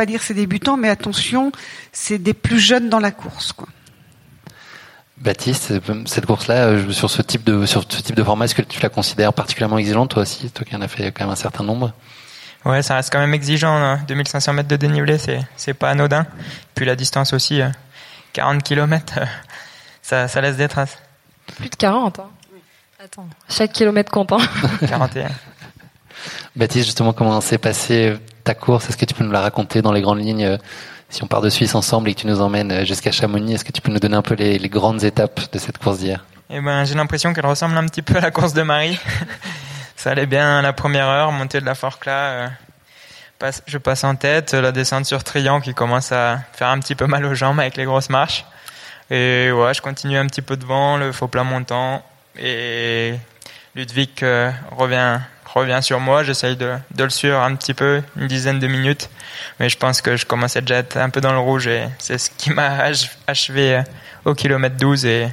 [0.00, 1.52] pas dire c'est débutant, mais attention,
[1.92, 3.52] c'est des plus jeunes dans la course.
[3.52, 3.68] Quoi.
[5.18, 5.74] Baptiste,
[6.06, 8.80] cette course-là, euh, sur ce type de sur ce type de format, est-ce que tu
[8.80, 11.64] la considères particulièrement exigeante toi aussi, toi qui en as fait quand même un certain
[11.64, 11.92] nombre?
[12.64, 13.76] Ouais, ça reste quand même exigeant.
[13.76, 14.00] hein.
[14.08, 16.26] 2500 mètres de dénivelé, c'est c'est pas anodin.
[16.74, 17.68] Puis la distance aussi, euh,
[18.32, 19.18] 40 km,
[20.00, 20.96] ça ça laisse des traces.
[21.58, 22.20] Plus de 40.
[22.20, 22.30] Hein.
[23.04, 24.32] Attends, chaque kilomètre compte.
[24.32, 24.38] Hein.
[24.88, 25.28] 41.
[26.56, 28.16] Baptiste, justement, comment s'est passée
[28.50, 30.58] ta course Est-ce que tu peux nous la raconter dans les grandes lignes euh,
[31.08, 33.64] Si on part de Suisse ensemble et que tu nous emmènes euh, jusqu'à Chamonix, est-ce
[33.64, 36.24] que tu peux nous donner un peu les, grandes étapes de cette course d'hier?
[36.50, 38.98] Eh ben, j'ai l'impression qu'elle ressemble un petit peu à la course de Marie.
[39.96, 42.12] ça allait bien la première heure, montée de la Forcla.
[43.42, 46.96] euh, je passe en tête, la descente sur Trian qui commence à faire un petit
[46.96, 48.44] peu mal aux jambes avec les grosses marches.
[49.10, 52.02] Et ouais, je continue un petit peu devant, le faux plat montant.
[52.36, 53.14] Et
[53.76, 55.20] Ludwig euh, revient,
[55.54, 56.22] revient sur moi.
[56.22, 59.10] J'essaye de, de le suivre un petit peu, une dizaine de minutes.
[59.58, 61.84] Mais je pense que je commençais déjà à être un peu dans le rouge et
[61.98, 63.82] c'est ce qui m'a ach- achevé euh,
[64.24, 65.28] au kilomètre 12 et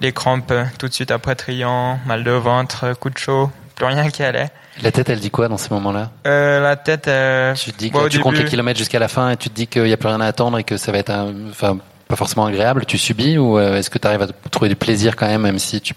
[0.00, 3.50] les crampes euh, tout de suite après Trian, mal de ventre, euh, coup de chaud,
[3.74, 4.48] plus rien qui allait.
[4.80, 6.10] La tête, elle dit quoi dans ces moments-là?
[6.26, 9.00] Euh, la tête, euh, Tu te dis que bon, au tu comptes les kilomètres jusqu'à
[9.00, 10.76] la fin et tu te dis qu'il n'y a plus rien à attendre et que
[10.76, 12.86] ça va être, un, enfin, pas forcément agréable.
[12.86, 15.80] Tu subis ou est-ce que tu arrives à trouver du plaisir quand même, même si
[15.80, 15.94] tu,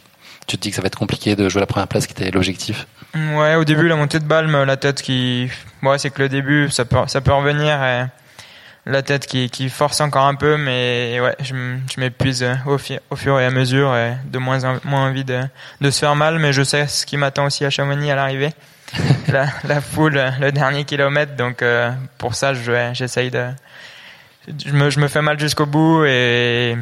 [0.47, 2.32] tu te dis que ça va être compliqué de jouer la première place qui était
[2.32, 5.49] l'objectif Ouais, au début, la montée de Balme, la tête qui,
[5.84, 7.84] ouais, c'est que le début, ça peut, ça peut revenir.
[7.84, 8.06] Et
[8.86, 11.54] la tête qui, qui force encore un peu, mais ouais, je,
[11.99, 12.77] m'épuise au,
[13.10, 15.41] au fur et à mesure et de moins en moins envie de,
[15.82, 18.51] de se faire mal, mais je sais ce qui m'attend aussi à Chamonix à l'arrivée.
[19.30, 23.47] la, la foule, le dernier kilomètre, donc euh, pour ça, je j'essaye de,
[24.65, 26.75] je me, je me fais mal jusqu'au bout et,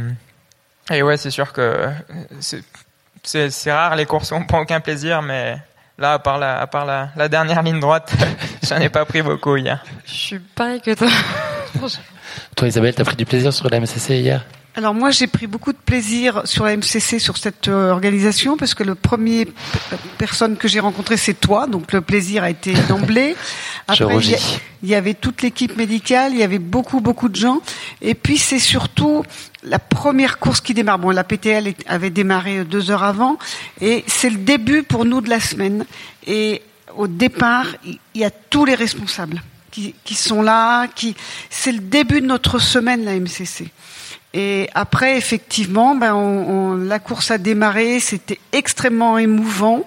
[0.91, 1.88] et ouais, c'est sûr que
[3.24, 5.58] c'est, rare les courses on prend aucun plaisir, mais
[5.98, 8.14] là, à part la, à part la, la dernière ligne droite,
[8.64, 9.84] j'en ai pas pris beaucoup hier.
[10.06, 11.08] Je suis pareil que toi.
[12.56, 14.46] Toi, Isabelle, t'as pris du plaisir sur la MCC hier?
[14.76, 18.74] Alors moi, j'ai pris beaucoup de plaisir sur la MCC, sur cette euh, organisation, parce
[18.76, 19.48] que le premier
[20.18, 23.36] personne que j'ai rencontré, c'est toi, donc le plaisir a été d'emblée.
[23.88, 24.38] Après, il y, a-
[24.84, 27.62] il y avait toute l'équipe médicale, il y avait beaucoup, beaucoup de gens,
[28.02, 29.24] et puis c'est surtout
[29.64, 31.00] la première course qui démarre.
[31.00, 33.38] Bon, la PTL avait démarré euh, deux heures avant,
[33.82, 35.84] et c'est le début pour nous de la semaine.
[36.26, 36.62] Et
[36.96, 41.16] au départ, il il y a tous les responsables qui, qui sont là, qui
[41.50, 43.68] c'est le début de notre semaine la MCC.
[44.34, 49.84] Et après, effectivement, ben, on, la course a démarré, c'était extrêmement émouvant.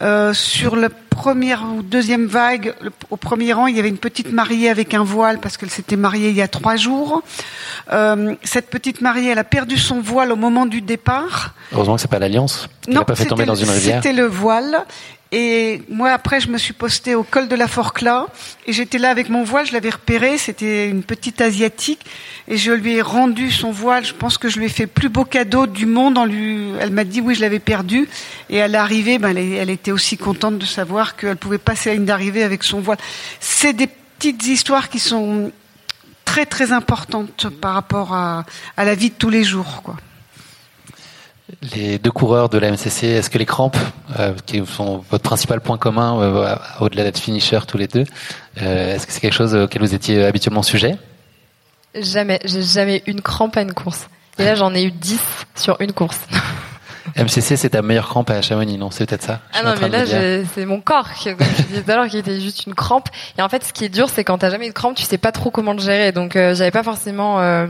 [0.00, 2.74] Euh, sur la première ou deuxième vague,
[3.10, 5.96] au premier rang, il y avait une petite mariée avec un voile parce qu'elle s'était
[5.96, 7.22] mariée il y a trois jours.
[7.92, 11.54] Euh, cette petite mariée, elle a perdu son voile au moment du départ.
[11.72, 12.68] Heureusement que c'est pas l'alliance.
[12.88, 14.02] Non, pas fait tomber dans une rivière.
[14.02, 14.86] C'était le voile.
[15.34, 18.26] Et moi, après, je me suis postée au col de la Forclaz
[18.66, 19.66] et j'étais là avec mon voile.
[19.66, 20.36] Je l'avais repéré.
[20.36, 22.04] C'était une petite asiatique
[22.48, 24.04] et je lui ai rendu son voile.
[24.04, 26.18] Je pense que je lui ai fait plus beau cadeau du monde.
[26.78, 28.10] Elle m'a dit oui, je l'avais perdu.
[28.50, 31.94] Et à l'arrivée, ben, elle, elle, était aussi contente de savoir qu'elle pouvait passer la
[31.94, 32.98] ligne d'arrivée avec son voile.
[33.40, 35.50] C'est des petites histoires qui sont
[36.26, 38.44] très très importantes par rapport à,
[38.76, 39.96] à la vie de tous les jours, quoi
[41.74, 43.76] les deux coureurs de la MCC, est-ce que les crampes,
[44.18, 48.04] euh, qui sont votre principal point commun, euh, au-delà d'être finisher tous les deux,
[48.60, 50.96] euh, est-ce que c'est quelque chose auquel vous étiez habituellement sujet?
[51.94, 54.08] Jamais, j'ai jamais une crampe à une course.
[54.38, 55.20] Et là, j'en ai eu 10
[55.54, 56.20] sur une course.
[57.16, 58.90] MCC, c'est ta meilleure crampe à Chamonix, non?
[58.90, 60.04] C'est peut-être ça Ah non, mais là,
[60.54, 63.08] c'est mon corps, comme je disais tout à l'heure, qui était juste une crampe.
[63.38, 65.02] Et en fait, ce qui est dur, c'est quand t'as jamais eu de crampe, tu
[65.02, 66.12] sais pas trop comment le gérer.
[66.12, 67.66] Donc, euh, j'avais pas forcément, euh,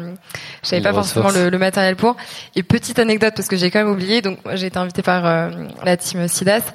[0.62, 2.16] j'avais pas forcément le, le, matériel pour.
[2.56, 4.22] Et petite anecdote, parce que j'ai quand même oublié.
[4.22, 5.50] Donc, j'ai été invitée par euh,
[5.84, 6.72] la team Sidas.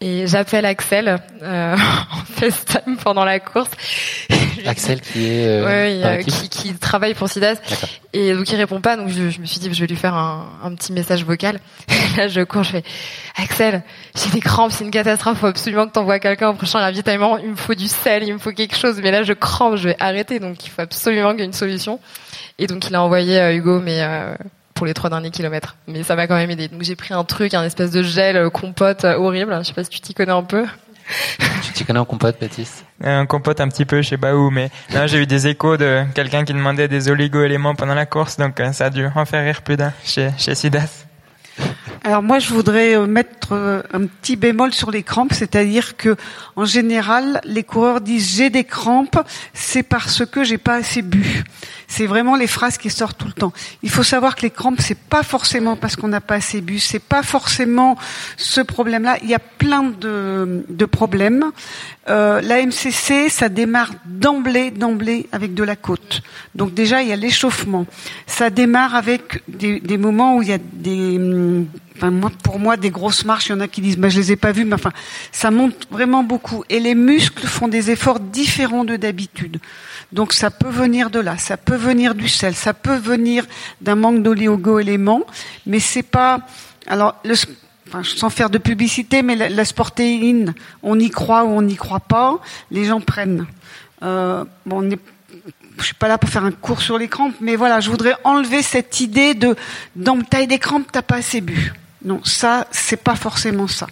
[0.00, 1.76] Et j'appelle Axel euh,
[2.12, 3.70] en FaceTime pendant la course.
[4.66, 7.56] Axel qui est euh, ouais, euh, qui, qui, travaille pour Sidas.
[8.12, 10.14] Et donc il répond pas donc je, je, me suis dit je vais lui faire
[10.14, 11.58] un, un petit message vocal.
[12.16, 12.84] là je cours je fais
[13.36, 13.82] Axel
[14.14, 17.36] j'ai des crampes c'est une catastrophe faut absolument que t'envoies quelqu'un au prochain ravitaillement.
[17.38, 19.00] Il me faut du sel il me faut quelque chose.
[19.02, 20.38] Mais là je crampe je vais arrêter.
[20.38, 21.98] Donc il faut absolument qu'il y ait une solution.
[22.58, 24.00] Et donc il a envoyé euh, Hugo mais
[24.78, 25.76] pour les trois derniers kilomètres.
[25.88, 26.68] Mais ça m'a quand même aidé.
[26.68, 29.58] Donc j'ai pris un truc, un espèce de gel euh, compote euh, horrible.
[29.58, 30.64] Je sais pas si tu t'y connais un peu.
[31.64, 32.84] tu t'y connais en compote, Baptiste?
[33.02, 35.76] Un compote un petit peu, je sais pas où, mais là j'ai eu des échos
[35.76, 39.24] de quelqu'un qui demandait des oligo-éléments pendant la course, donc euh, ça a dû en
[39.24, 41.06] faire rire plus d'un chez, chez Sidas.
[42.04, 43.52] Alors moi, je voudrais mettre
[43.92, 46.16] un petit bémol sur les crampes, c'est-à-dire que
[46.56, 49.18] en général, les coureurs disent j'ai des crampes,
[49.52, 51.44] c'est parce que j'ai pas assez bu.
[51.88, 53.52] C'est vraiment les phrases qui sortent tout le temps.
[53.82, 56.78] Il faut savoir que les crampes, c'est pas forcément parce qu'on n'a pas assez bu,
[56.78, 57.96] c'est pas forcément
[58.36, 59.16] ce problème-là.
[59.22, 61.44] Il y a plein de, de problèmes.
[62.08, 66.22] Euh, la MCC, ça démarre d'emblée, d'emblée avec de la côte.
[66.54, 67.86] Donc déjà, il y a l'échauffement.
[68.26, 71.18] Ça démarre avec des, des moments où il y a des
[72.42, 74.36] Pour moi, des grosses marches, il y en a qui disent, bah, je les ai
[74.36, 74.92] pas vues, mais enfin,
[75.32, 76.64] ça monte vraiment beaucoup.
[76.68, 79.58] Et les muscles font des efforts différents de d'habitude.
[80.12, 83.44] Donc ça peut venir de là, ça peut venir du sel, ça peut venir
[83.80, 85.22] d'un manque d'oligo-éléments,
[85.66, 86.40] mais c'est pas.
[86.86, 87.16] Alors,
[88.02, 92.38] sans faire de publicité, mais la, sportéine, on y croit ou on n'y croit pas,
[92.70, 93.46] les gens prennent.
[94.02, 94.88] Euh, bon,
[95.78, 98.14] je suis pas là pour faire un cours sur les crampes, mais voilà, je voudrais
[98.24, 99.56] enlever cette idée de
[99.96, 101.72] dans taille des crampes, t'as pas assez bu.
[102.04, 103.86] Non, ça, c'est pas forcément ça.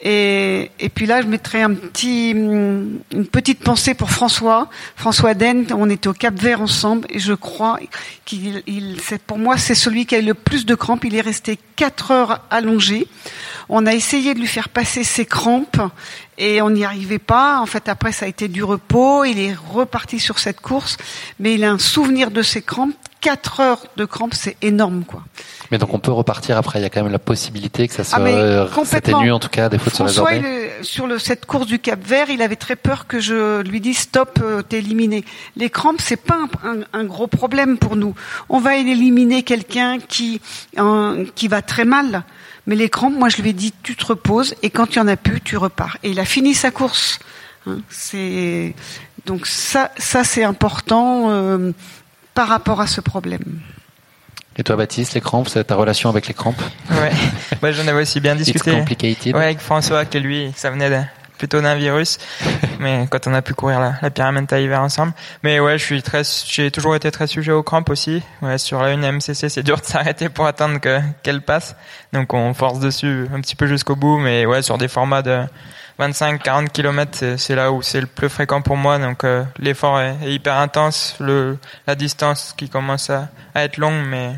[0.00, 3.00] Et, et, puis là, je mettrai une
[3.32, 5.66] petite pensée pour François, François Den.
[5.72, 7.80] On était au Cap Vert ensemble, et je crois
[8.24, 11.04] qu'il, il, pour moi, c'est celui qui a eu le plus de crampes.
[11.04, 13.08] Il est resté quatre heures allongé.
[13.68, 15.80] On a essayé de lui faire passer ses crampes,
[16.38, 17.60] et on n'y arrivait pas.
[17.60, 19.24] En fait, après, ça a été du repos.
[19.24, 20.96] Il est reparti sur cette course,
[21.38, 22.94] mais il a un souvenir de ses crampes.
[23.20, 25.24] Quatre heures de crampes, c'est énorme, quoi.
[25.72, 26.78] Mais donc on peut repartir après.
[26.78, 29.68] Il y a quand même la possibilité que ça se ah s'atténue en tout cas
[29.68, 30.30] des fois sur François,
[30.82, 33.98] sur le, cette course du Cap Vert, il avait très peur que je lui dise
[33.98, 35.24] stop, euh, t'es éliminé.
[35.56, 38.14] Les crampes, c'est pas un, un, gros problème pour nous.
[38.48, 40.40] On va éliminer quelqu'un qui
[41.34, 42.22] qui va très mal.
[42.68, 45.00] Mais les crampes, moi je lui ai dit tu te reposes et quand il y
[45.00, 45.96] en a plus, tu repars.
[46.02, 47.18] Et il a fini sa course.
[47.66, 48.74] Hein, c'est
[49.24, 51.72] donc ça, ça c'est important euh,
[52.34, 53.60] par rapport à ce problème.
[54.58, 56.60] Et toi, Baptiste, les crampes, c'est ta relation avec les crampes?
[56.90, 57.12] Ouais,
[57.62, 58.72] ouais j'en avais aussi bien discuté.
[58.72, 59.34] complicated.
[59.34, 60.90] Ouais, avec François, que lui, ça venait
[61.38, 62.18] plutôt d'un virus.
[62.80, 65.12] mais quand on a pu courir la, la pyramide hiver ensemble.
[65.42, 68.22] Mais ouais, je suis très, j'ai toujours été très sujet aux crampes aussi.
[68.42, 71.76] Ouais, sur la une MCC, c'est dur de s'arrêter pour attendre que, qu'elle passe.
[72.12, 74.18] Donc on force dessus un petit peu jusqu'au bout.
[74.18, 75.42] Mais ouais, sur des formats de
[75.98, 78.98] 25, 40 km, c'est là où c'est le plus fréquent pour moi.
[78.98, 81.16] Donc euh, l'effort est, hyper intense.
[81.20, 84.34] Le, la distance qui commence à, à être longue, mais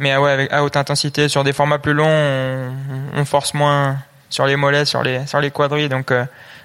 [0.00, 2.72] mais ouais, avec, à haute intensité, sur des formats plus longs, on,
[3.14, 3.98] on, force moins
[4.30, 5.88] sur les mollets, sur les, sur les quadrilles.
[5.88, 6.24] Donc, euh,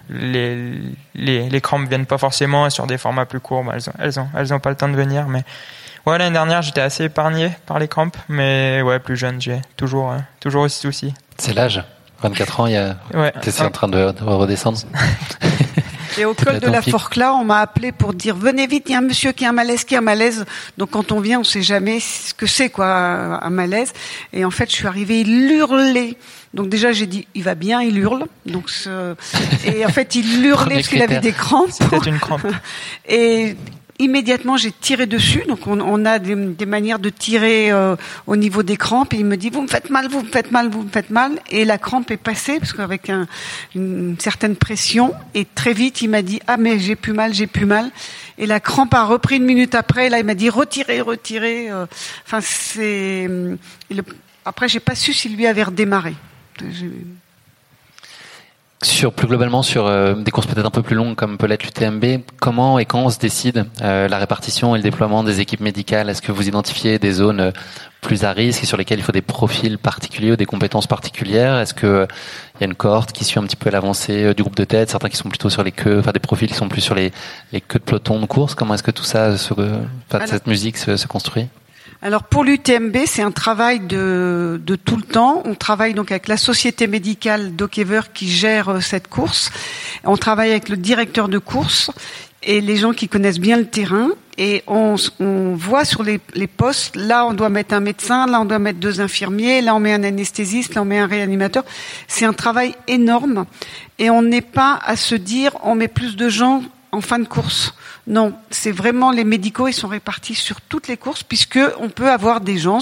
[0.09, 0.71] les,
[1.15, 2.69] les, les crampes viennent pas forcément.
[2.69, 4.87] Sur des formats plus courts, bah, elles, ont, elles, ont, elles ont pas le temps
[4.87, 5.27] de venir.
[5.27, 5.43] Mais
[6.05, 8.17] ouais, l'année dernière, j'étais assez épargné par les crampes.
[8.29, 11.13] Mais ouais, plus jeune, j'ai toujours, euh, toujours aussi souci.
[11.37, 11.83] C'est l'âge.
[12.21, 13.33] 24 ans, il y a, ouais.
[13.41, 14.79] t'es en train de, de redescendre.
[16.17, 18.95] Et au col de la Forclaz, on m'a appelé pour dire venez vite, il y
[18.95, 20.45] a un monsieur qui a un malaise, qui a un malaise.
[20.77, 23.91] Donc quand on vient, on sait jamais ce que c'est quoi un malaise.
[24.33, 26.17] Et en fait, je suis arrivée, il hurlait.
[26.53, 28.25] Donc déjà j'ai dit il va bien, il hurle.
[28.45, 29.15] Donc ce...
[29.65, 31.71] et en fait il hurlait parce qu'il avait des crampes.
[31.71, 32.47] C'était une crampe.
[33.09, 33.55] Et
[33.99, 35.43] immédiatement j'ai tiré dessus.
[35.47, 37.95] Donc on, on a des, des, manières de tirer euh,
[38.27, 39.13] au niveau des crampes.
[39.13, 41.09] Et il me dit vous me faites mal, vous me faites mal, vous me faites
[41.09, 41.39] mal.
[41.49, 43.27] Et la crampe est passée parce qu'avec un,
[43.75, 45.13] une certaine pression.
[45.33, 47.91] Et très vite il m'a dit ah mais j'ai plus mal, j'ai plus mal.
[48.37, 50.09] Et la crampe a repris une minute après.
[50.09, 51.69] Là il m'a dit retirez, retirez.
[51.71, 51.85] Euh,
[52.25, 54.03] enfin c'est le...
[54.45, 56.15] après j'ai pas su s'il lui avait redémarré.
[58.83, 61.63] Sur plus globalement sur euh, des courses peut-être un peu plus longues comme peut l'être
[61.63, 65.61] l'UTMB, comment et quand on se décide euh, la répartition et le déploiement des équipes
[65.61, 66.09] médicales?
[66.09, 67.51] Est-ce que vous identifiez des zones euh,
[68.01, 71.57] plus à risque et sur lesquelles il faut des profils particuliers ou des compétences particulières?
[71.57, 72.05] Est-ce que
[72.55, 74.89] il y a une cohorte qui suit un petit peu l'avancée du groupe de tête,
[74.89, 77.13] certains qui sont plutôt sur les queues, enfin des profils qui sont plus sur les,
[77.53, 78.55] les queues de peloton de course?
[78.55, 79.53] Comment est-ce que tout ça, se,
[80.25, 81.47] cette musique se, se construit?
[82.01, 85.41] Alors pour l'UTMB, c'est un travail de, de, tout le temps.
[85.45, 89.49] On travaille donc avec la société médicale Dockever qui gère euh, cette course.
[90.03, 91.91] On travaille avec le directeur de course
[92.43, 94.09] et les gens qui connaissent bien le terrain.
[94.37, 98.41] Et on, on voit sur les, les, postes, là on doit mettre un médecin, là
[98.41, 101.63] on doit mettre deux infirmiers, là on met un anesthésiste, là on met un réanimateur.
[102.09, 103.45] C'est un travail énorme
[103.97, 106.63] et on n'est pas à se dire on met plus de gens
[106.95, 107.73] en fin de course.
[108.07, 112.09] Non, c'est vraiment les médicaux, ils sont répartis sur toutes les courses, puisque on peut
[112.09, 112.79] avoir des gens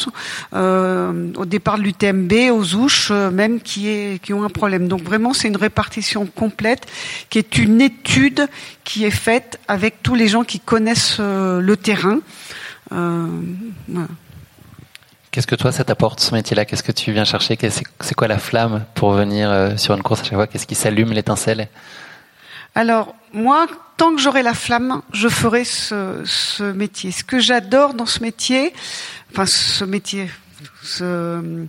[0.54, 4.88] euh, au départ de l'UTMB, aux ouches euh, même, qui, ont un problème.
[4.88, 6.86] Donc vraiment, c'est une répartition complète,
[7.30, 8.48] qui est une étude
[8.84, 12.20] qui est faite avec tous les gens qui connaissent euh, le terrain.
[15.32, 16.66] Qu'est-ce que toi, ça t'apporte ce métier-là?
[16.66, 17.58] Qu'est-ce que tu viens chercher?
[18.02, 20.46] C'est quoi la flamme pour venir sur une course à chaque fois?
[20.46, 21.70] Qu'est-ce qui s'allume l'étincelle?
[22.76, 27.12] Alors, moi, tant que j'aurai la flamme, je ferai ce, métier.
[27.12, 28.74] Ce que j'adore dans ce métier,
[29.32, 30.30] enfin ce métier,
[30.82, 31.66] ce,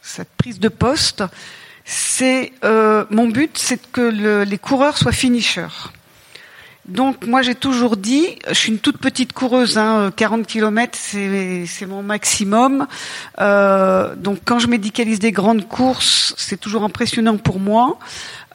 [0.00, 1.24] cette prise de poste,
[1.84, 5.90] c'est euh, mon but, c'est que le, les coureurs soient finishers.
[6.86, 11.86] Donc moi j'ai toujours dit, je suis une toute petite coureuse, hein, 40 km c'est
[11.86, 12.86] mon maximum.
[13.40, 17.98] Euh, donc quand je médicalise des grandes courses, c'est toujours impressionnant pour moi.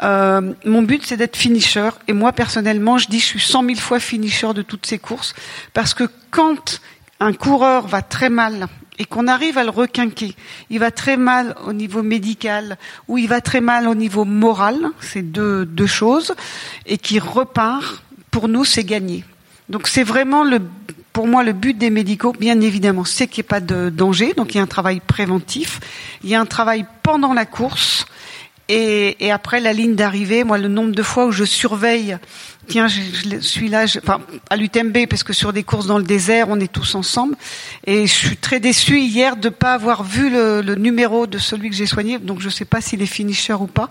[0.02, 1.90] Euh, mon but, c'est d'être finisher.
[2.08, 5.34] Et moi, personnellement, je dis, je suis cent mille fois finisher de toutes ces courses.
[5.74, 6.82] Parce que quand
[7.20, 10.36] un coureur va très mal et qu'on arrive à le requinquer,
[10.70, 14.78] il va très mal au niveau médical ou il va très mal au niveau moral,
[15.00, 16.34] c'est deux, deux choses,
[16.86, 19.24] et qui repart, pour nous, c'est gagné.
[19.70, 20.60] Donc c'est vraiment le,
[21.14, 24.34] pour moi le but des médicaux, bien évidemment, c'est qu'il n'y ait pas de danger,
[24.34, 25.80] donc il y a un travail préventif,
[26.24, 28.06] il y a un travail pendant la course,
[28.70, 32.18] et, et après la ligne d'arrivée, moi, le nombre de fois où je surveille,
[32.68, 36.04] tiens, je, suis là, je, enfin, à l'UTMB, parce que sur des courses dans le
[36.04, 37.36] désert, on est tous ensemble.
[37.88, 41.72] Et je suis très déçue hier de pas avoir vu le, le numéro de celui
[41.72, 42.20] que j'ai soigné.
[42.20, 43.90] Donc, je sais pas s'il est finisher ou pas.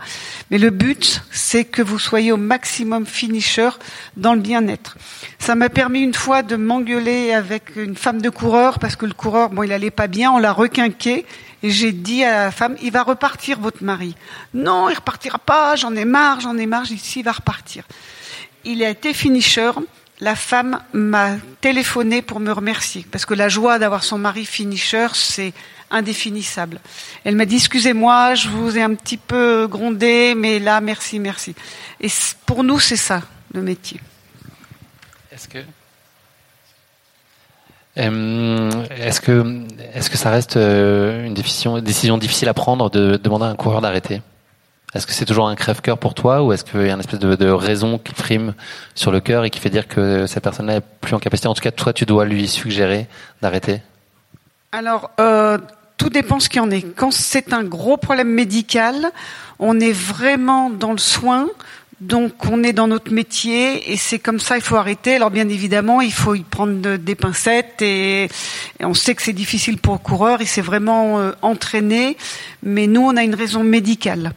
[0.53, 3.71] Mais le but, c'est que vous soyez au maximum finisher
[4.17, 4.97] dans le bien-être.
[5.41, 9.13] Ça m'a permis une fois de m'engueuler avec une femme de coureur, parce que le
[9.13, 11.27] coureur, bon, il allait pas bien, on l'a requinqué.
[11.63, 14.15] Et j'ai dit à la femme, il va repartir votre mari.
[14.55, 17.85] Non, il repartira pas, j'en ai marre, j'en ai marre, j'ai dit, il va repartir.
[18.65, 19.73] Il a été finisher.
[20.21, 25.07] La femme m'a téléphoné pour me remercier, parce que la joie d'avoir son mari finisher,
[25.15, 25.53] c'est
[25.91, 26.81] indéfinissable.
[27.25, 31.55] Elle m'a dit, excusez-moi, je vous ai un petit peu grondé, mais là, merci, merci.
[32.01, 32.09] Et
[32.47, 33.23] pour nous, c'est ça,
[33.55, 34.01] le métier.
[35.31, 35.59] Est-ce que
[37.99, 39.63] est-ce que,
[39.95, 41.79] est-ce que ça reste euh, une décision,
[42.19, 44.23] difficile à prendre de demander à un coureur d'arrêter?
[44.95, 47.19] Est-ce que c'est toujours un crève-cœur pour toi ou est-ce qu'il y a une espèce
[47.19, 48.55] de, raison qui prime
[48.95, 51.49] sur le cœur et qui fait dire que cette personne-là est plus en capacité?
[51.49, 53.07] En tout cas, toi, tu dois lui suggérer
[53.43, 53.83] d'arrêter
[54.73, 55.59] Alors, euh,
[55.99, 56.83] tout dépend ce qu'il en est.
[56.97, 59.11] Quand c'est un gros problème médical,
[59.59, 61.49] on est vraiment dans le soin.
[62.01, 65.17] Donc on est dans notre métier et c'est comme ça, il faut arrêter.
[65.17, 68.29] Alors bien évidemment, il faut y prendre des pincettes et,
[68.79, 72.17] on sait que c'est difficile pour le coureur, il s'est vraiment euh, entraîné,
[72.63, 74.33] mais nous on a une raison médicale.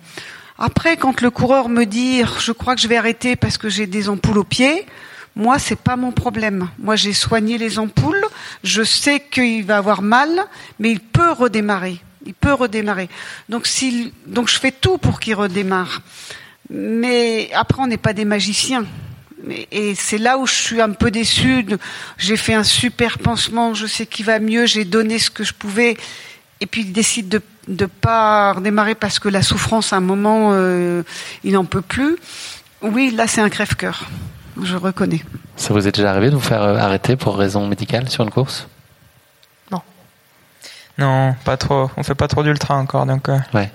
[0.57, 3.85] Après, quand le coureur me dit je crois que je vais arrêter parce que j'ai
[3.85, 4.87] des ampoules aux pieds,
[5.35, 6.67] moi c'est pas mon problème.
[6.79, 8.25] Moi j'ai soigné les ampoules,
[8.63, 10.47] je sais qu'il va avoir mal,
[10.79, 11.99] mais il peut redémarrer.
[12.25, 13.09] Il peut redémarrer.
[13.49, 13.67] Donc,
[14.25, 16.01] donc je fais tout pour qu'il redémarre.
[16.71, 18.85] Mais après, on n'est pas des magiciens.
[19.71, 21.65] Et c'est là où je suis un peu déçue.
[22.17, 25.53] J'ai fait un super pansement, je sais qu'il va mieux, j'ai donné ce que je
[25.53, 25.97] pouvais.
[26.61, 30.51] Et puis il décide de ne pas redémarrer parce que la souffrance, à un moment,
[30.53, 31.03] euh,
[31.43, 32.17] il n'en peut plus.
[32.81, 34.05] Oui, là c'est un crève-cœur.
[34.61, 35.23] Je reconnais.
[35.57, 38.67] Ça vous est déjà arrivé de vous faire arrêter pour raison médicale sur une course?
[39.71, 39.81] Non.
[40.97, 41.89] Non, pas trop.
[41.97, 43.27] On fait pas trop d'ultra encore, donc.
[43.53, 43.71] Ouais.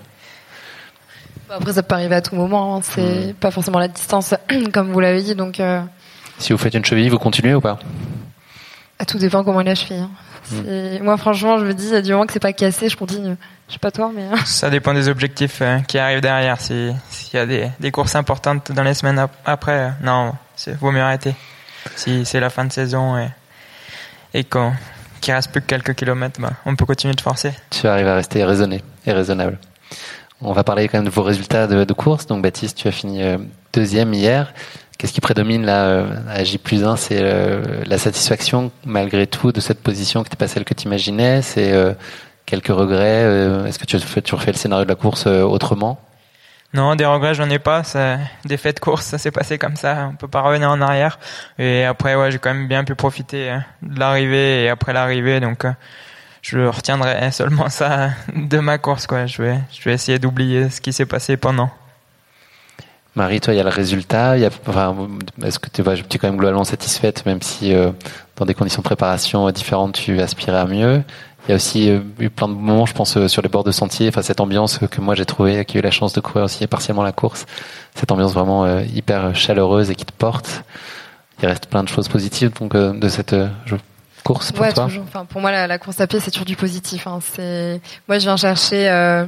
[1.49, 2.75] Après, ça peut arriver à tout moment.
[2.77, 2.81] Hein.
[2.83, 4.33] C'est pas forcément la distance,
[4.73, 5.35] comme vous l'avez dit.
[5.35, 5.81] Donc, euh,
[6.39, 7.79] Si vous faites une cheville, vous continuez ou pas?
[8.99, 9.99] À tout dépend comment est la cheville.
[10.01, 10.09] hein.
[10.43, 13.35] C'est- Moi, franchement, je me dis, du moment que c'est pas cassé, je continue.
[13.67, 14.25] Je sais pas toi, mais.
[14.45, 16.59] Ça dépend des objectifs euh, qui arrivent derrière.
[16.61, 20.33] Si- S'il y a des, des courses importantes dans les semaines ap- après, euh, non,
[20.55, 21.35] c'est vaut mieux arrêter.
[21.95, 23.27] Si c'est la fin de saison et,
[24.33, 24.73] et qu'on-
[25.21, 27.51] qu'il reste plus que quelques kilomètres, bah, on peut continuer de forcer.
[27.69, 29.57] Tu arrives à rester raisonné et raisonnable.
[30.41, 32.27] On va parler quand même de vos résultats de, de course.
[32.27, 33.37] Donc Baptiste, tu as fini euh,
[33.73, 34.53] deuxième hier.
[34.97, 39.51] Qu'est-ce qui prédomine là euh, à J plus 1 C'est euh, la satisfaction malgré tout
[39.51, 41.93] de cette position qui n'était pas celle que tu imaginais C'est euh,
[42.45, 45.99] quelques regrets euh, Est-ce que tu, tu refais le scénario de la course euh, autrement?
[46.73, 47.83] Non, des regrets, j'en ai pas.
[47.83, 50.09] Ça, des faits de course, ça s'est passé comme ça.
[50.11, 51.17] On peut pas revenir en arrière.
[51.57, 55.39] Et après, ouais, j'ai quand même bien pu profiter de l'arrivée et après l'arrivée.
[55.39, 55.65] Donc,
[56.47, 59.25] je retiendrai seulement ça de ma course, quoi.
[59.25, 61.69] Je vais, je vais essayer d'oublier ce qui s'est passé pendant.
[63.15, 64.37] Marie, toi, il y a le résultat.
[64.37, 67.91] Est-ce que tu es quand même globalement satisfaite, même si euh,
[68.35, 71.03] dans des conditions de préparation différentes, tu aspirais à mieux.
[71.47, 73.63] Il y a aussi euh, eu plein de moments, je pense, euh, sur les bords
[73.63, 76.21] de sentier, enfin cette ambiance que moi j'ai trouvé, qui a eu la chance de
[76.21, 77.47] courir aussi partiellement la course,
[77.95, 80.63] cette ambiance vraiment hyper chaleureuse et qui te porte.
[81.41, 83.35] Il reste plein de choses positives donc de cette
[84.27, 84.85] course pour ouais, toi.
[84.85, 85.03] toujours.
[85.07, 87.07] Enfin, pour moi, la, la course à pied, c'est toujours du positif.
[87.07, 87.19] Hein.
[87.21, 89.25] C'est, moi, je viens chercher euh,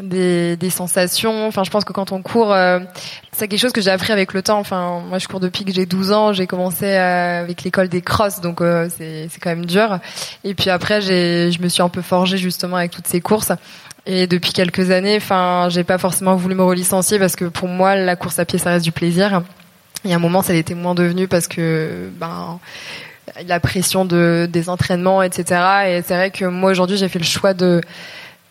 [0.00, 1.46] des, des sensations.
[1.48, 2.78] Enfin, je pense que quand on court, euh,
[3.32, 4.58] c'est quelque chose que j'ai appris avec le temps.
[4.58, 6.32] Enfin, moi, je cours depuis que j'ai 12 ans.
[6.32, 9.98] J'ai commencé euh, avec l'école des crosses, donc euh, c'est, c'est quand même dur.
[10.44, 13.52] Et puis après, j'ai, je me suis un peu forgée justement avec toutes ces courses.
[14.06, 17.94] Et depuis quelques années, enfin, j'ai pas forcément voulu me relicencier parce que pour moi,
[17.96, 19.42] la course à pied, ça reste du plaisir.
[20.04, 22.58] Y a un moment, ça l'était moins devenu parce que, ben,
[23.46, 25.60] la pression de des entraînements, etc.
[25.88, 27.80] Et c'est vrai que moi aujourd'hui j'ai fait le choix de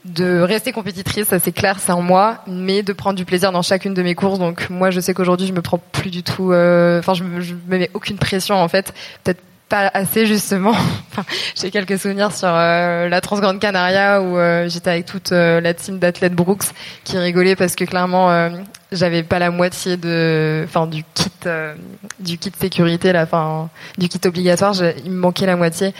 [0.05, 3.61] de rester compétitrice, ça c'est clair, c'est en moi, mais de prendre du plaisir dans
[3.61, 4.39] chacune de mes courses.
[4.39, 7.53] Donc moi je sais qu'aujourd'hui je me prends plus du tout, euh, enfin je, je
[7.53, 10.73] me mets aucune pression en fait, peut-être pas assez justement.
[11.55, 15.73] J'ai quelques souvenirs sur euh, la Transgrande Canaria où euh, j'étais avec toute euh, la
[15.73, 16.65] team d'athlètes Brooks
[17.03, 18.49] qui rigolait parce que clairement euh,
[18.91, 21.75] j'avais pas la moitié de, enfin du kit, euh,
[22.19, 25.93] du kit sécurité là, enfin du kit obligatoire, il me manquait la moitié.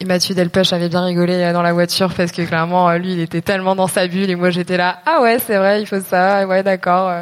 [0.00, 3.40] Et Mathieu Delpech avait bien rigolé dans la voiture parce que clairement lui il était
[3.40, 6.44] tellement dans sa bulle et moi j'étais là ah ouais c'est vrai il faut ça
[6.44, 7.12] ouais d'accord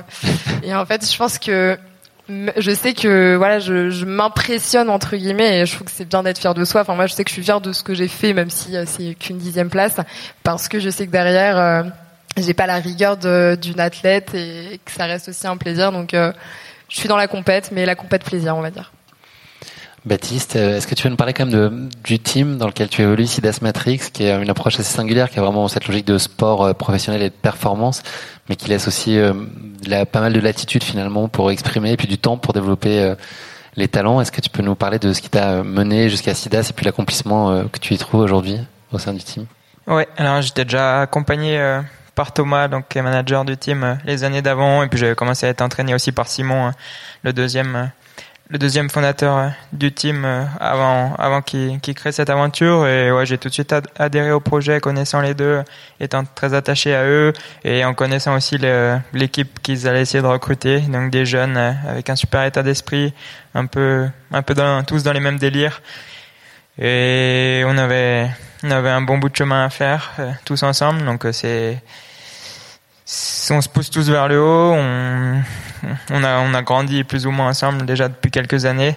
[0.63, 1.77] et en fait je pense que
[2.57, 6.39] je sais que voilà je, m'impressionne entre guillemets et je trouve que c'est bien d'être
[6.39, 6.83] fier de soi.
[6.83, 8.77] Enfin moi je sais que je suis fière de ce que j'ai fait même si
[8.77, 9.97] euh, c'est qu'une dixième place
[10.43, 11.83] parce que je sais que derrière euh,
[12.37, 15.93] j'ai pas la rigueur d'une athlète et que ça reste aussi un plaisir.
[15.93, 16.33] Donc euh,
[16.89, 18.93] je suis dans la compète mais la compète plaisir on va dire
[20.07, 23.03] Baptiste, euh, est-ce que tu veux nous parler quand même du team dans lequel tu
[23.03, 26.17] évolues, Sidas Matrix, qui est une approche assez singulière, qui a vraiment cette logique de
[26.17, 28.03] sport euh, professionnel et de performance,
[28.49, 29.35] mais qui laisse aussi euh,
[29.87, 33.15] la- pas mal de latitude finalement pour exprimer et puis du temps pour développer
[33.77, 34.21] les talents.
[34.23, 36.87] Est-ce que tu peux nous parler de ce qui t'a mené jusqu'à Sidas et puis
[36.87, 38.59] l'accomplissement que tu y trouves aujourd'hui
[38.93, 39.45] au sein du team?
[39.87, 41.81] Ouais, alors j'étais déjà accompagné
[42.15, 45.63] par Thomas, donc manager du team les années d'avant, et puis j'avais commencé à être
[45.63, 46.73] entraîné aussi par Simon,
[47.23, 47.91] le deuxième,
[48.53, 52.85] le deuxième fondateur euh, du team euh, avant, avant qu'il qu'il crée cette aventure.
[52.87, 55.63] Et ouais, j'ai tout de suite ad- adhéré au projet, connaissant les deux,
[56.01, 57.33] étant très attaché à eux,
[57.65, 58.59] et en connaissant aussi
[59.13, 63.15] l'équipe qu'ils allaient essayer de recruter, donc des jeunes euh, avec un super état d'esprit,
[63.55, 65.81] un peu, un peu dans, tous dans les mêmes délires.
[66.79, 68.29] Et on avait,
[68.65, 70.13] on avait un bon bout de chemin à faire
[70.45, 71.81] tous ensemble, donc c'est-
[73.51, 74.73] on se pousse tous vers le haut.
[74.75, 75.43] On,
[76.11, 78.97] on a, on a grandi plus ou moins ensemble déjà depuis quelques années,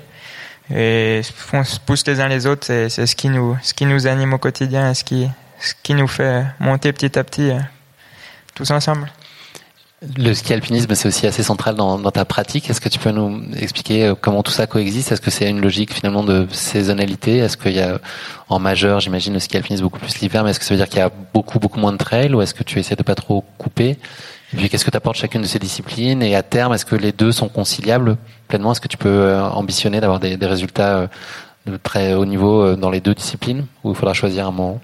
[0.74, 2.66] et on se pousse les uns les autres.
[2.66, 5.74] C'est, c'est ce qui nous, ce qui nous anime au quotidien, et ce qui, ce
[5.82, 7.60] qui nous fait monter petit à petit euh,
[8.54, 9.10] tous ensemble.
[10.18, 12.70] Le ski alpinisme, c'est aussi assez central dans, ta pratique.
[12.70, 15.14] Est-ce que tu peux nous expliquer euh, comment tout ça coexiste?
[15.14, 17.38] Est-ce que c'est une logique finalement de saisonnalité?
[17.38, 18.00] Est-ce qu'il y a
[18.50, 20.90] en majeur, j'imagine, le ski alpinisme beaucoup plus l'hiver, mais est-ce que ça veut dire
[20.90, 23.16] qu'il y a beaucoup beaucoup moins de trails ou est-ce que tu essaies de pas
[23.16, 23.92] trop couper?
[24.54, 26.22] Et puis qu'est-ce que tu apportes chacune de ces disciplines?
[26.22, 28.18] Et à terme, est-ce que les deux sont conciliables
[28.50, 28.74] pleinement?
[28.74, 31.08] Est-ce que tu peux euh, ambitionner d'avoir des, des résultats euh,
[31.66, 33.66] de très haut niveau dans les deux disciplines?
[33.86, 34.82] Ou il faudra choisir un moment?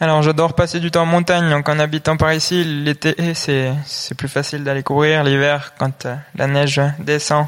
[0.00, 4.14] Alors j'adore passer du temps en montagne, donc en habitant par ici, l'été c'est c'est
[4.14, 5.24] plus facile d'aller courir.
[5.24, 7.46] L'hiver, quand euh, la neige descend,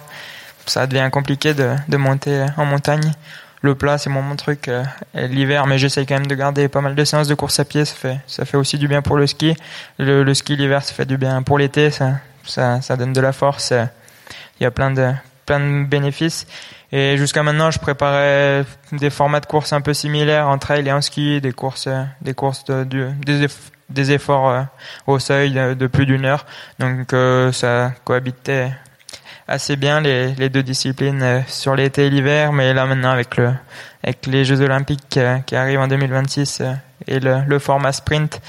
[0.66, 3.12] ça devient compliqué de, de monter en montagne.
[3.62, 6.94] Le plat c'est mon, truc euh, l'hiver, mais j'essaye quand même de garder pas mal
[6.94, 7.84] de séances de course à pied.
[7.84, 9.56] Ça fait ça fait aussi du bien pour le ski.
[9.98, 11.90] Le, ski l'hiver, ça fait du bien pour l'été.
[11.90, 13.72] Ça ça ça donne de la force.
[14.60, 15.12] il y a plein de
[15.46, 16.46] plein de bénéfices.
[16.92, 20.92] Et jusqu'à maintenant, je préparais des formats de courses un peu similaires en trail et
[20.92, 21.88] en ski, des courses,
[22.20, 23.46] des courses de, des,
[23.88, 24.66] des, efforts
[25.06, 26.44] au seuil de, plus d'une heure.
[26.78, 27.14] Donc
[27.54, 28.72] ça cohabitait
[29.48, 33.52] assez bien les, les deux disciplines sur l'été et l'hiver, mais là maintenant avec le
[34.04, 36.62] avec les Jeux Olympiques qui arrivent en 2026
[37.06, 38.40] et le, le format sprint,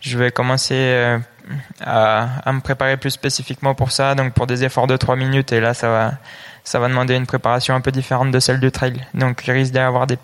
[0.00, 1.18] je vais commencer euh,
[1.80, 5.52] à, à, me préparer plus spécifiquement pour ça, donc pour des efforts de 3 minutes.
[5.52, 6.12] Et là, ça va,
[6.68, 9.00] ça va demander une préparation un peu différente de celle du trail.
[9.14, 10.18] Donc, il risque d'y avoir des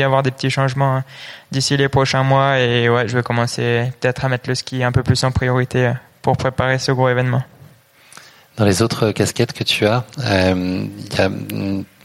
[0.00, 1.04] avoir des petits changements hein,
[1.52, 4.90] d'ici les prochains mois et ouais, je vais commencer peut-être à mettre le ski un
[4.90, 7.44] peu plus en priorité pour préparer ce gros événement.
[8.56, 11.30] Dans les autres casquettes que tu as, euh, il y a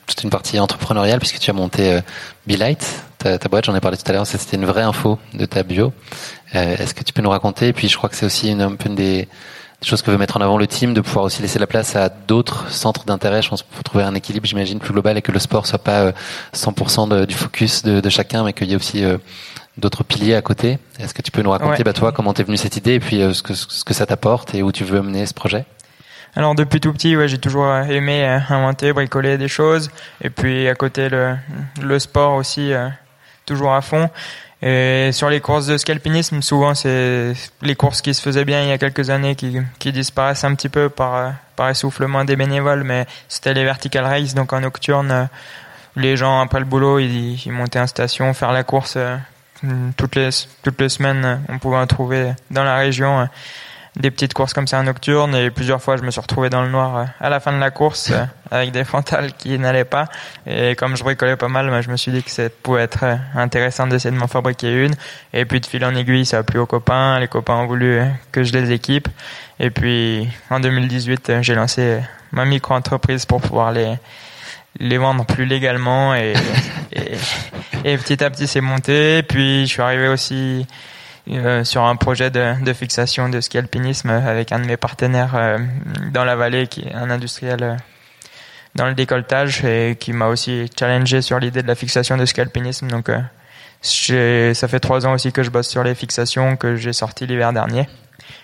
[0.05, 2.01] toute une partie entrepreneuriale puisque tu as monté euh,
[2.45, 2.85] Light,
[3.17, 5.91] ta, boîte, j'en ai parlé tout à l'heure, c'était une vraie info de ta bio.
[6.53, 7.69] Euh, Est-ce que tu peux nous raconter?
[7.69, 9.27] Et puis je crois que c'est aussi un peu une des,
[9.87, 12.09] choses que veut mettre en avant le team, de pouvoir aussi laisser la place à
[12.09, 13.41] d'autres centres d'intérêt.
[13.41, 16.11] Je pense faut trouver un équilibre, j'imagine, plus global et que le sport soit pas
[16.53, 19.17] 100% euh, du focus de, de chacun, mais qu'il y ait aussi euh,
[19.77, 20.77] d'autres piliers à côté.
[20.99, 23.21] Est-ce que tu peux nous raconter, bah, toi, comment t'es venu cette idée et puis
[23.21, 25.65] euh, ce, que, ce que ça t'apporte et où tu veux mener ce projet?
[26.35, 30.75] Alors depuis tout petit, ouais, j'ai toujours aimé inventer, bricoler des choses, et puis à
[30.75, 31.35] côté le,
[31.81, 32.71] le sport aussi,
[33.45, 34.09] toujours à fond.
[34.63, 37.33] Et sur les courses de scalpinisme, souvent c'est
[37.63, 40.69] les courses qui se faisaient bien il y a quelques années qui, disparaissent un petit
[40.69, 45.29] peu par, par essoufflement des bénévoles, mais c'était les vertical races, donc en nocturne,
[45.95, 49.17] les gens après le boulot, ils, ils montaient en station, faire la course euh,
[49.97, 50.29] toutes les
[50.61, 53.27] toutes les semaines, on pouvait en trouver dans la région
[53.97, 56.63] des petites courses comme ça en nocturne et plusieurs fois je me suis retrouvé dans
[56.63, 59.83] le noir euh, à la fin de la course euh, avec des frontales qui n'allaient
[59.83, 60.07] pas.
[60.47, 63.03] Et comme je bricolais pas mal bah, je me suis dit que ça pouvait être
[63.03, 64.93] euh, intéressant d'essayer de m'en fabriquer une.
[65.33, 67.19] Et puis de fil en aiguille ça a plu aux copains.
[67.19, 69.09] Les copains ont voulu que je les équipe.
[69.59, 71.99] Et puis en 2018 j'ai lancé
[72.31, 73.97] ma micro-entreprise pour pouvoir les
[74.79, 76.15] les vendre plus légalement.
[76.15, 76.33] Et,
[76.93, 79.21] et, et petit à petit c'est monté.
[79.23, 80.65] Puis je suis arrivé aussi
[81.29, 85.59] euh, sur un projet de, fixation de ski avec un de mes partenaires euh,
[86.11, 87.75] dans la vallée qui est un industriel euh,
[88.73, 92.41] dans le décolletage et qui m'a aussi challengé sur l'idée de la fixation de ski
[92.41, 92.87] alpinisme.
[92.87, 93.11] Donc
[93.81, 97.53] ça fait trois ans aussi que je bosse sur les fixations que j'ai sorti l'hiver
[97.53, 97.87] dernier.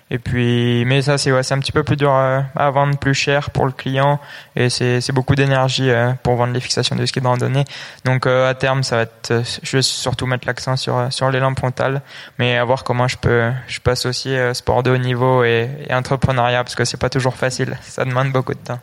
[0.10, 3.50] Et puis, mais ça, c'est ouais, un petit peu plus dur à, vendre, plus cher
[3.50, 4.20] pour le client,
[4.56, 7.66] et c'est beaucoup d'énergie euh, pour vendre les fixations de ski de randonnée.
[8.06, 11.30] Donc, euh, à terme, ça va être, euh, je vais surtout mettre l'accent sur sur
[11.30, 12.02] les lampes frontales,
[12.40, 15.94] mais à voir comment je peux je peux associer sport de haut niveau et, et
[15.94, 17.78] entrepreneuriat, parce que c'est pas toujours facile.
[17.82, 18.80] Ça demande beaucoup de temps.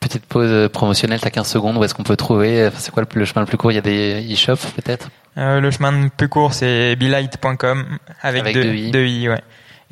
[0.00, 3.42] Petite pause promotionnelle, t'as 15 secondes, où est-ce qu'on peut trouver C'est quoi le, chemin
[3.42, 3.70] le plus court?
[3.70, 5.10] Il y a des e-shops peut-être?
[5.36, 8.90] Le chemin le plus court, c'est bilight.com avec, avec deux, i.
[8.90, 9.42] Deux i ouais.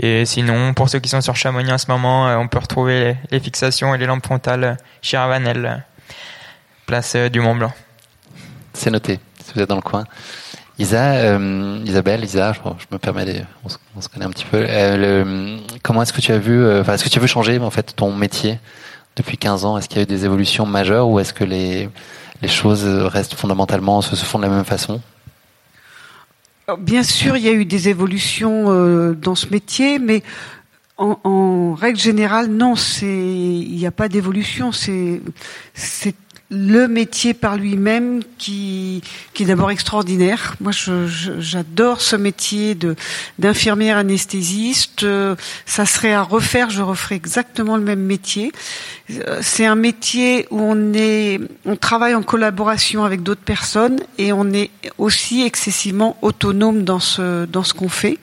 [0.03, 3.16] Et sinon, pour ceux qui sont sur Chamonix en ce moment, euh, on peut retrouver
[3.30, 5.84] les fixations et les lampes frontales chez Ravanel,
[6.86, 7.72] place euh, du Mont Blanc.
[8.72, 10.05] C'est noté, si vous êtes dans le coin.
[10.78, 14.66] Isa, euh, Isabelle, Isa, je, me permets, de, on, se, connaît un petit peu.
[15.82, 18.14] comment est-ce que tu as vu, est-ce que tu as vu changer en fait ton
[18.14, 18.59] métier
[19.16, 19.76] depuis 15 ans?
[19.76, 21.90] Est-ce qu'il y a eu des évolutions majeures ou est-ce que les,
[22.40, 25.03] les choses restent fondamentalement, se font de la même façon?
[26.78, 30.22] Bien sûr, il y a eu des évolutions euh, dans ce métier, mais
[30.98, 34.70] en, règle générale, non, il n'y a pas d'évolution.
[34.72, 35.22] C'est
[36.51, 39.03] le métier par lui-même qui,
[39.34, 40.57] qui est d'abord extraordinaire.
[40.61, 42.96] Moi, j'adore ce métier de
[43.38, 45.07] d'infirmière anesthésiste.
[45.64, 48.53] Ça serait à refaire, je referais exactement le même métier.
[49.40, 54.53] C'est un métier où on est, on travaille en collaboration avec d'autres personnes et on
[54.53, 58.18] est aussi excessivement autonome dans ce dans ce qu'on fait.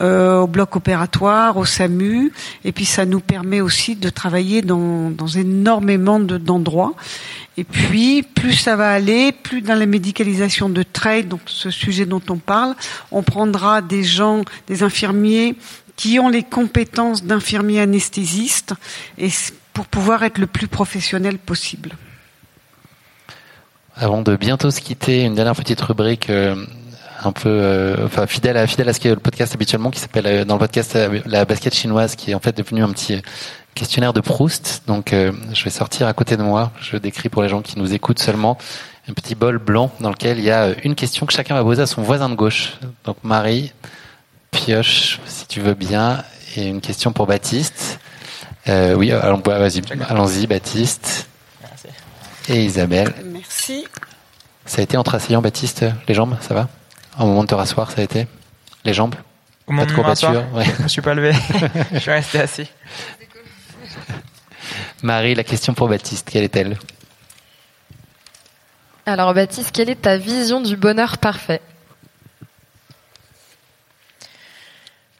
[0.00, 2.32] Euh, au bloc opératoire, au SAMU,
[2.64, 6.94] et puis ça nous permet aussi de travailler dans, dans énormément d'endroits.
[7.58, 12.06] Et puis, plus ça va aller, plus dans la médicalisation de trade, donc ce sujet
[12.06, 12.74] dont on parle,
[13.10, 15.54] on prendra des gens, des infirmiers
[15.96, 18.74] qui ont les compétences d'infirmiers anesthésistes
[19.18, 19.28] et
[19.74, 21.90] pour pouvoir être le plus professionnel possible.
[23.94, 26.56] Avant de bientôt se quitter, une dernière petite rubrique euh,
[27.22, 30.26] un peu, euh, enfin fidèle à fidèle à ce qu'est le podcast habituellement, qui s'appelle
[30.26, 33.20] euh, dans le podcast la basket chinoise, qui est en fait devenu un petit
[33.74, 34.82] questionnaire de Proust.
[34.86, 36.72] Donc, euh, je vais sortir à côté de moi.
[36.80, 38.58] Je décris pour les gens qui nous écoutent seulement
[39.08, 41.82] un petit bol blanc dans lequel il y a une question que chacun va poser
[41.82, 42.74] à son voisin de gauche.
[43.04, 43.72] Donc, Marie,
[44.50, 46.22] pioche, si tu veux bien,
[46.56, 47.98] et une question pour Baptiste.
[48.68, 51.26] Euh, oui, allons, vas-y, allons-y, Baptiste.
[51.62, 51.88] Merci.
[52.48, 53.12] Et Isabelle.
[53.24, 53.86] Merci.
[54.64, 56.68] Ça a été entre asseyant, Baptiste, les jambes, ça va?
[57.18, 58.26] Au moment de te rasseoir, ça a été?
[58.84, 59.16] Les jambes?
[59.66, 60.64] Au moment de ouais.
[60.78, 61.32] je me suis pas levé.
[61.92, 62.68] je suis resté assis.
[65.02, 66.78] Marie, la question pour Baptiste, quelle est-elle?
[69.04, 71.60] Alors Baptiste, quelle est ta vision du bonheur parfait?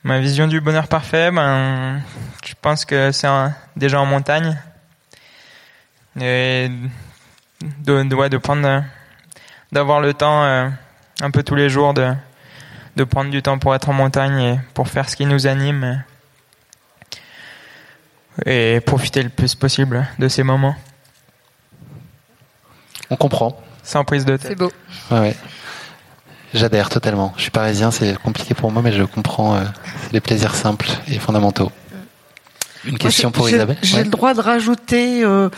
[0.04, 2.00] Ma vision du bonheur parfait, ben,
[2.44, 3.28] je pense que c'est
[3.74, 4.56] déjà en montagne.
[6.20, 6.70] Et
[7.60, 8.84] de, de, de prendre,
[9.72, 10.68] d'avoir le temps euh,
[11.20, 12.14] un peu tous les jours de,
[12.94, 16.04] de prendre du temps pour être en montagne et pour faire ce qui nous anime
[18.46, 20.74] et profiter le plus possible de ces moments.
[23.10, 23.60] On comprend.
[23.82, 24.48] Sans prise de tête.
[24.50, 24.70] C'est beau.
[25.10, 25.36] Ouais, ouais.
[26.54, 27.32] J'adhère totalement.
[27.36, 29.64] Je suis parisien, c'est compliqué pour moi, mais je comprends euh,
[30.12, 31.72] les plaisirs simples et fondamentaux.
[32.84, 34.04] Une question Moi, pour Isabelle J'ai Ouais.
[34.04, 35.48] le droit de rajouter, euh,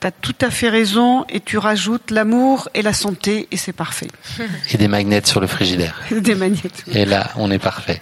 [0.00, 3.72] tu as tout à fait raison, et tu rajoutes l'amour et la santé, et c'est
[3.72, 4.08] parfait.
[4.70, 6.00] Et des magnets sur le frigidaire.
[6.10, 6.84] Des magnettes.
[6.92, 8.00] Et là, on est parfait.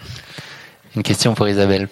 [0.96, 1.88] Une question pour Isabelle.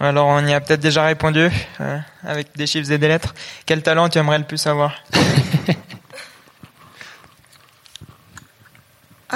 [0.00, 1.48] Alors on y a peut-être déjà répondu
[1.80, 3.34] euh, avec des chiffres et des lettres.
[3.64, 4.94] Quel talent tu aimerais le plus avoir?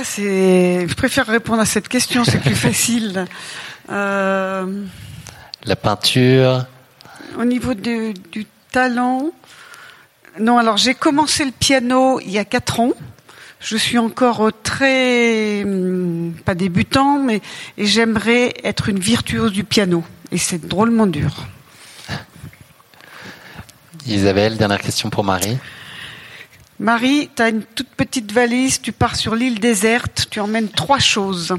[0.00, 0.86] Ah, c'est.
[0.86, 3.26] Je préfère répondre à cette question, c'est plus facile.
[3.90, 4.84] Euh,
[5.64, 6.66] La peinture,
[7.36, 9.32] au niveau du, du talent,
[10.38, 10.59] non.
[10.59, 12.92] Alors j'ai commencé le piano il y a quatre ans.
[13.61, 17.40] Je suis encore très hum, pas débutant, mais
[17.76, 20.04] et j'aimerais être une virtuose du piano.
[20.33, 21.47] Et c'est drôlement dur.
[24.07, 25.59] Isabelle, dernière question pour Marie.
[26.79, 30.99] Marie, tu as une toute petite valise, tu pars sur l'île déserte, tu emmènes trois
[31.01, 31.57] choses.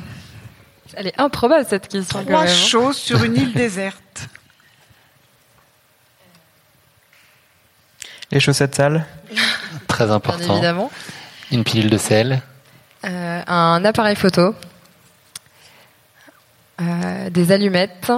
[0.94, 2.20] Elle est improbable cette question.
[2.20, 2.56] quand Trois même, hein.
[2.68, 4.28] choses sur une île déserte.
[8.32, 9.06] Les chaussettes sales
[9.88, 10.54] Très Bien important.
[10.54, 10.92] évidemment.
[11.52, 12.42] Une pilule de sel.
[13.06, 14.56] Euh, un appareil photo.
[16.82, 18.12] Euh, des allumettes.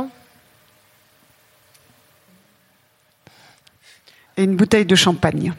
[4.42, 5.54] Et une bouteille de champagne.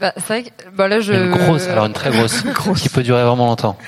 [0.00, 1.12] Bah, c'est vrai que bon, là je.
[1.12, 2.10] Une grosse, alors une très
[2.52, 3.78] grosse, qui peut durer vraiment longtemps.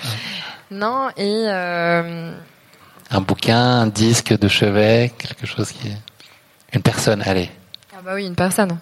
[0.70, 2.32] Non et euh,
[3.10, 5.96] Un bouquin, un disque de chevet, quelque chose qui est...
[6.72, 7.50] Une personne, allez.
[7.94, 8.78] ah bah oui une personne.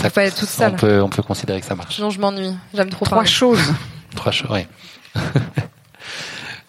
[0.00, 0.72] Ça, pas être toute seule.
[0.72, 1.94] On peut, on peut considérer que ça marche.
[1.96, 2.54] Sinon je m'ennuie.
[2.74, 3.30] J'aime trop Trois parler.
[3.30, 3.72] choses.
[4.16, 4.66] Trois choses, oui.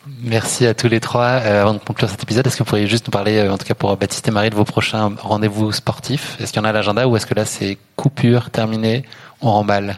[0.08, 1.41] Merci à tous les trois.
[1.43, 3.58] Euh, avant de conclure cet épisode, est-ce que vous pourriez juste nous parler, euh, en
[3.58, 6.38] tout cas pour Baptiste et Marie, de vos prochains rendez-vous sportifs?
[6.39, 9.06] Est-ce qu'il y en a à l'agenda ou est-ce que là c'est coupure, terminé,
[9.41, 9.97] on remballe?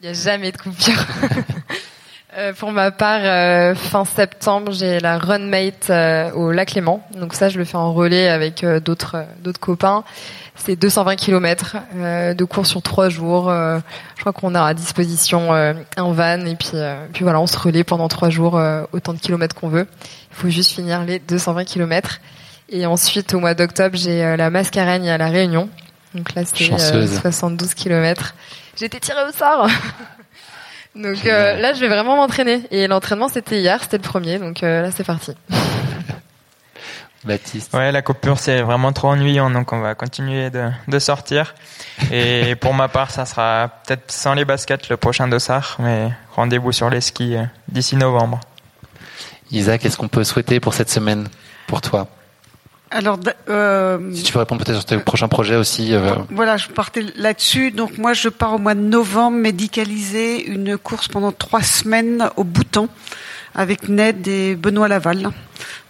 [0.00, 1.04] Il n'y a jamais de coupure.
[2.38, 5.90] Euh, pour ma part, fin septembre, j'ai la Runmate
[6.34, 7.02] au Lac Léman.
[7.18, 10.04] Donc ça, je le fais en relais avec d'autres d'autres copains.
[10.66, 13.48] C'est 220 km euh, de cours sur trois jours.
[13.48, 13.78] Euh,
[14.16, 16.72] je crois qu'on a à disposition euh, un van et puis
[17.12, 18.60] puis voilà, on se relaie pendant trois jours
[18.92, 19.86] autant de kilomètres qu'on veut.
[20.32, 22.20] Il faut juste finir les 220 km.
[22.68, 25.68] Et ensuite, au mois d'octobre, j'ai la Mascareigne à la Réunion.
[26.16, 27.20] Donc là, c'était euh, Chanceuse.
[27.20, 28.34] 72 km.
[28.76, 29.68] J'ai été tirée au sort.
[30.96, 32.62] Donc euh, là, je vais vraiment m'entraîner.
[32.70, 34.38] Et l'entraînement, c'était hier, c'était le premier.
[34.38, 35.32] Donc euh, là, c'est parti.
[37.26, 41.54] Baptiste Ouais, la coupure c'est vraiment trop ennuyant, donc on va continuer de, de sortir.
[42.12, 46.72] Et pour ma part, ça sera peut-être sans les baskets le prochain dossard, mais rendez-vous
[46.72, 48.40] sur les skis euh, d'ici novembre.
[49.50, 51.28] Isaac, qu'est-ce qu'on peut souhaiter pour cette semaine
[51.66, 52.08] pour toi?
[52.90, 53.18] Alors,
[53.48, 55.92] euh, Si tu peux répondre peut-être sur tes prochains projets aussi.
[55.92, 57.72] euh, voilà, je partais là-dessus.
[57.72, 62.44] Donc moi, je pars au mois de novembre médicaliser une course pendant trois semaines au
[62.44, 62.88] Bhoutan
[63.56, 65.30] avec Ned et Benoît Laval.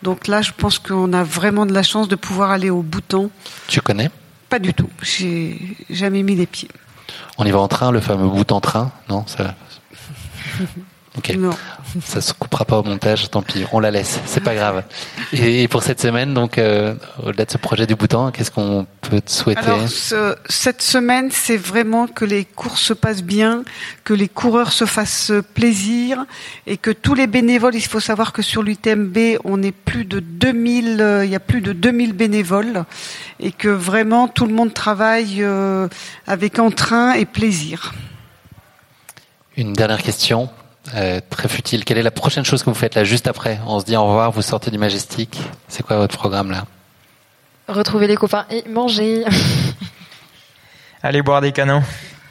[0.02, 3.28] Donc là, je pense qu'on a vraiment de la chance de pouvoir aller au Bhoutan.
[3.68, 4.08] tu connais?
[4.48, 4.88] Pas du tout.
[5.02, 6.70] J'ai jamais mis les pieds.
[7.36, 9.24] On y va en train, le fameux bout en train Non?
[9.26, 9.54] Ça...
[11.18, 11.34] Ok.
[11.36, 11.50] Non.
[12.04, 14.82] Ça se coupera pas au montage, tant pis, on la laisse, c'est pas grave.
[15.32, 19.20] Et, pour cette semaine, donc, euh, au-delà de ce projet du bouton, qu'est-ce qu'on peut
[19.22, 23.62] te souhaiter Alors, ce- cette semaine, c'est vraiment que les courses se passent bien,
[24.04, 26.26] que les coureurs se fassent plaisir
[26.66, 30.20] et que tous les bénévoles, il faut savoir que sur l'UTMB, on est plus de
[30.20, 32.84] 2000, euh, il y a plus de 2000 bénévoles
[33.40, 35.88] et que vraiment tout le monde travaille euh,
[36.26, 37.94] avec entrain et plaisir.
[39.56, 40.50] Une dernière question,
[40.94, 41.84] euh, très futile.
[41.84, 44.04] Quelle est la prochaine chose que vous faites là, juste après On se dit au
[44.06, 45.38] revoir, vous sortez du Majestic.
[45.68, 46.64] C'est quoi votre programme là
[47.68, 49.24] Retrouver les copains et manger.
[51.02, 51.82] Allez boire des canons.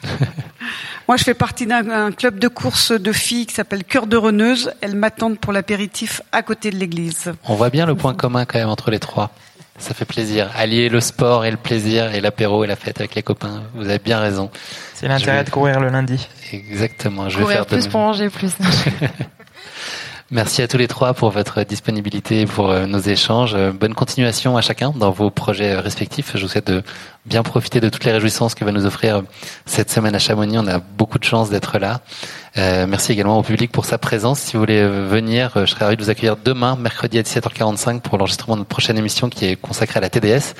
[1.08, 4.16] Moi, je fais partie d'un un club de course de filles qui s'appelle Cœur de
[4.16, 4.72] Reneuse.
[4.80, 7.32] Elles m'attendent pour l'apéritif à côté de l'église.
[7.44, 9.30] On voit bien le point commun quand même entre les trois.
[9.78, 10.50] Ça fait plaisir.
[10.56, 13.62] Allier le sport et le plaisir et l'apéro et la fête avec les copains.
[13.74, 14.50] Vous avez bien raison.
[14.94, 16.26] C'est l'intérêt vais- de courir le lundi.
[16.52, 17.28] Exactement.
[17.28, 18.52] Je vais Courir faire de plus pour manger plus.
[20.32, 23.54] Merci à tous les trois pour votre disponibilité pour euh, nos échanges.
[23.54, 26.32] Euh, bonne continuation à chacun dans vos projets respectifs.
[26.34, 26.82] Je vous souhaite de
[27.26, 29.22] bien profiter de toutes les réjouissances que va nous offrir
[29.66, 30.58] cette semaine à Chamonix.
[30.58, 32.00] On a beaucoup de chance d'être là.
[32.58, 34.40] Euh, merci également au public pour sa présence.
[34.40, 38.18] Si vous voulez venir, je serai ravi de vous accueillir demain, mercredi à 17h45 pour
[38.18, 40.54] l'enregistrement de notre prochaine émission qui est consacrée à la TDS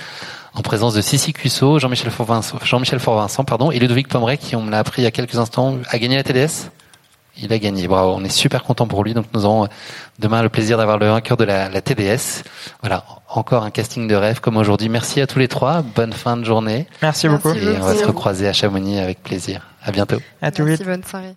[0.55, 4.63] en présence de Sissi Cusso, Jean-Michel Fort-Vincent, Jean-Michel Fort-Vincent, pardon, et Ludovic Pomeray, qui, on
[4.63, 6.71] me l'a appris il y a quelques instants, a gagné la TDS.
[7.39, 7.87] Il a gagné.
[7.87, 8.15] Bravo.
[8.17, 9.15] On est super content pour lui.
[9.15, 9.69] Donc nous aurons
[10.19, 12.43] demain le plaisir d'avoir le vainqueur de la, la, TDS.
[12.81, 13.05] Voilà.
[13.29, 14.89] Encore un casting de rêve comme aujourd'hui.
[14.89, 15.83] Merci à tous les trois.
[15.83, 16.87] Bonne fin de journée.
[17.03, 17.53] Merci beaucoup.
[17.53, 19.67] Et on va se recroiser à Chamonix avec plaisir.
[19.83, 20.19] À bientôt.
[20.43, 21.37] À tout Merci, bonne soirée.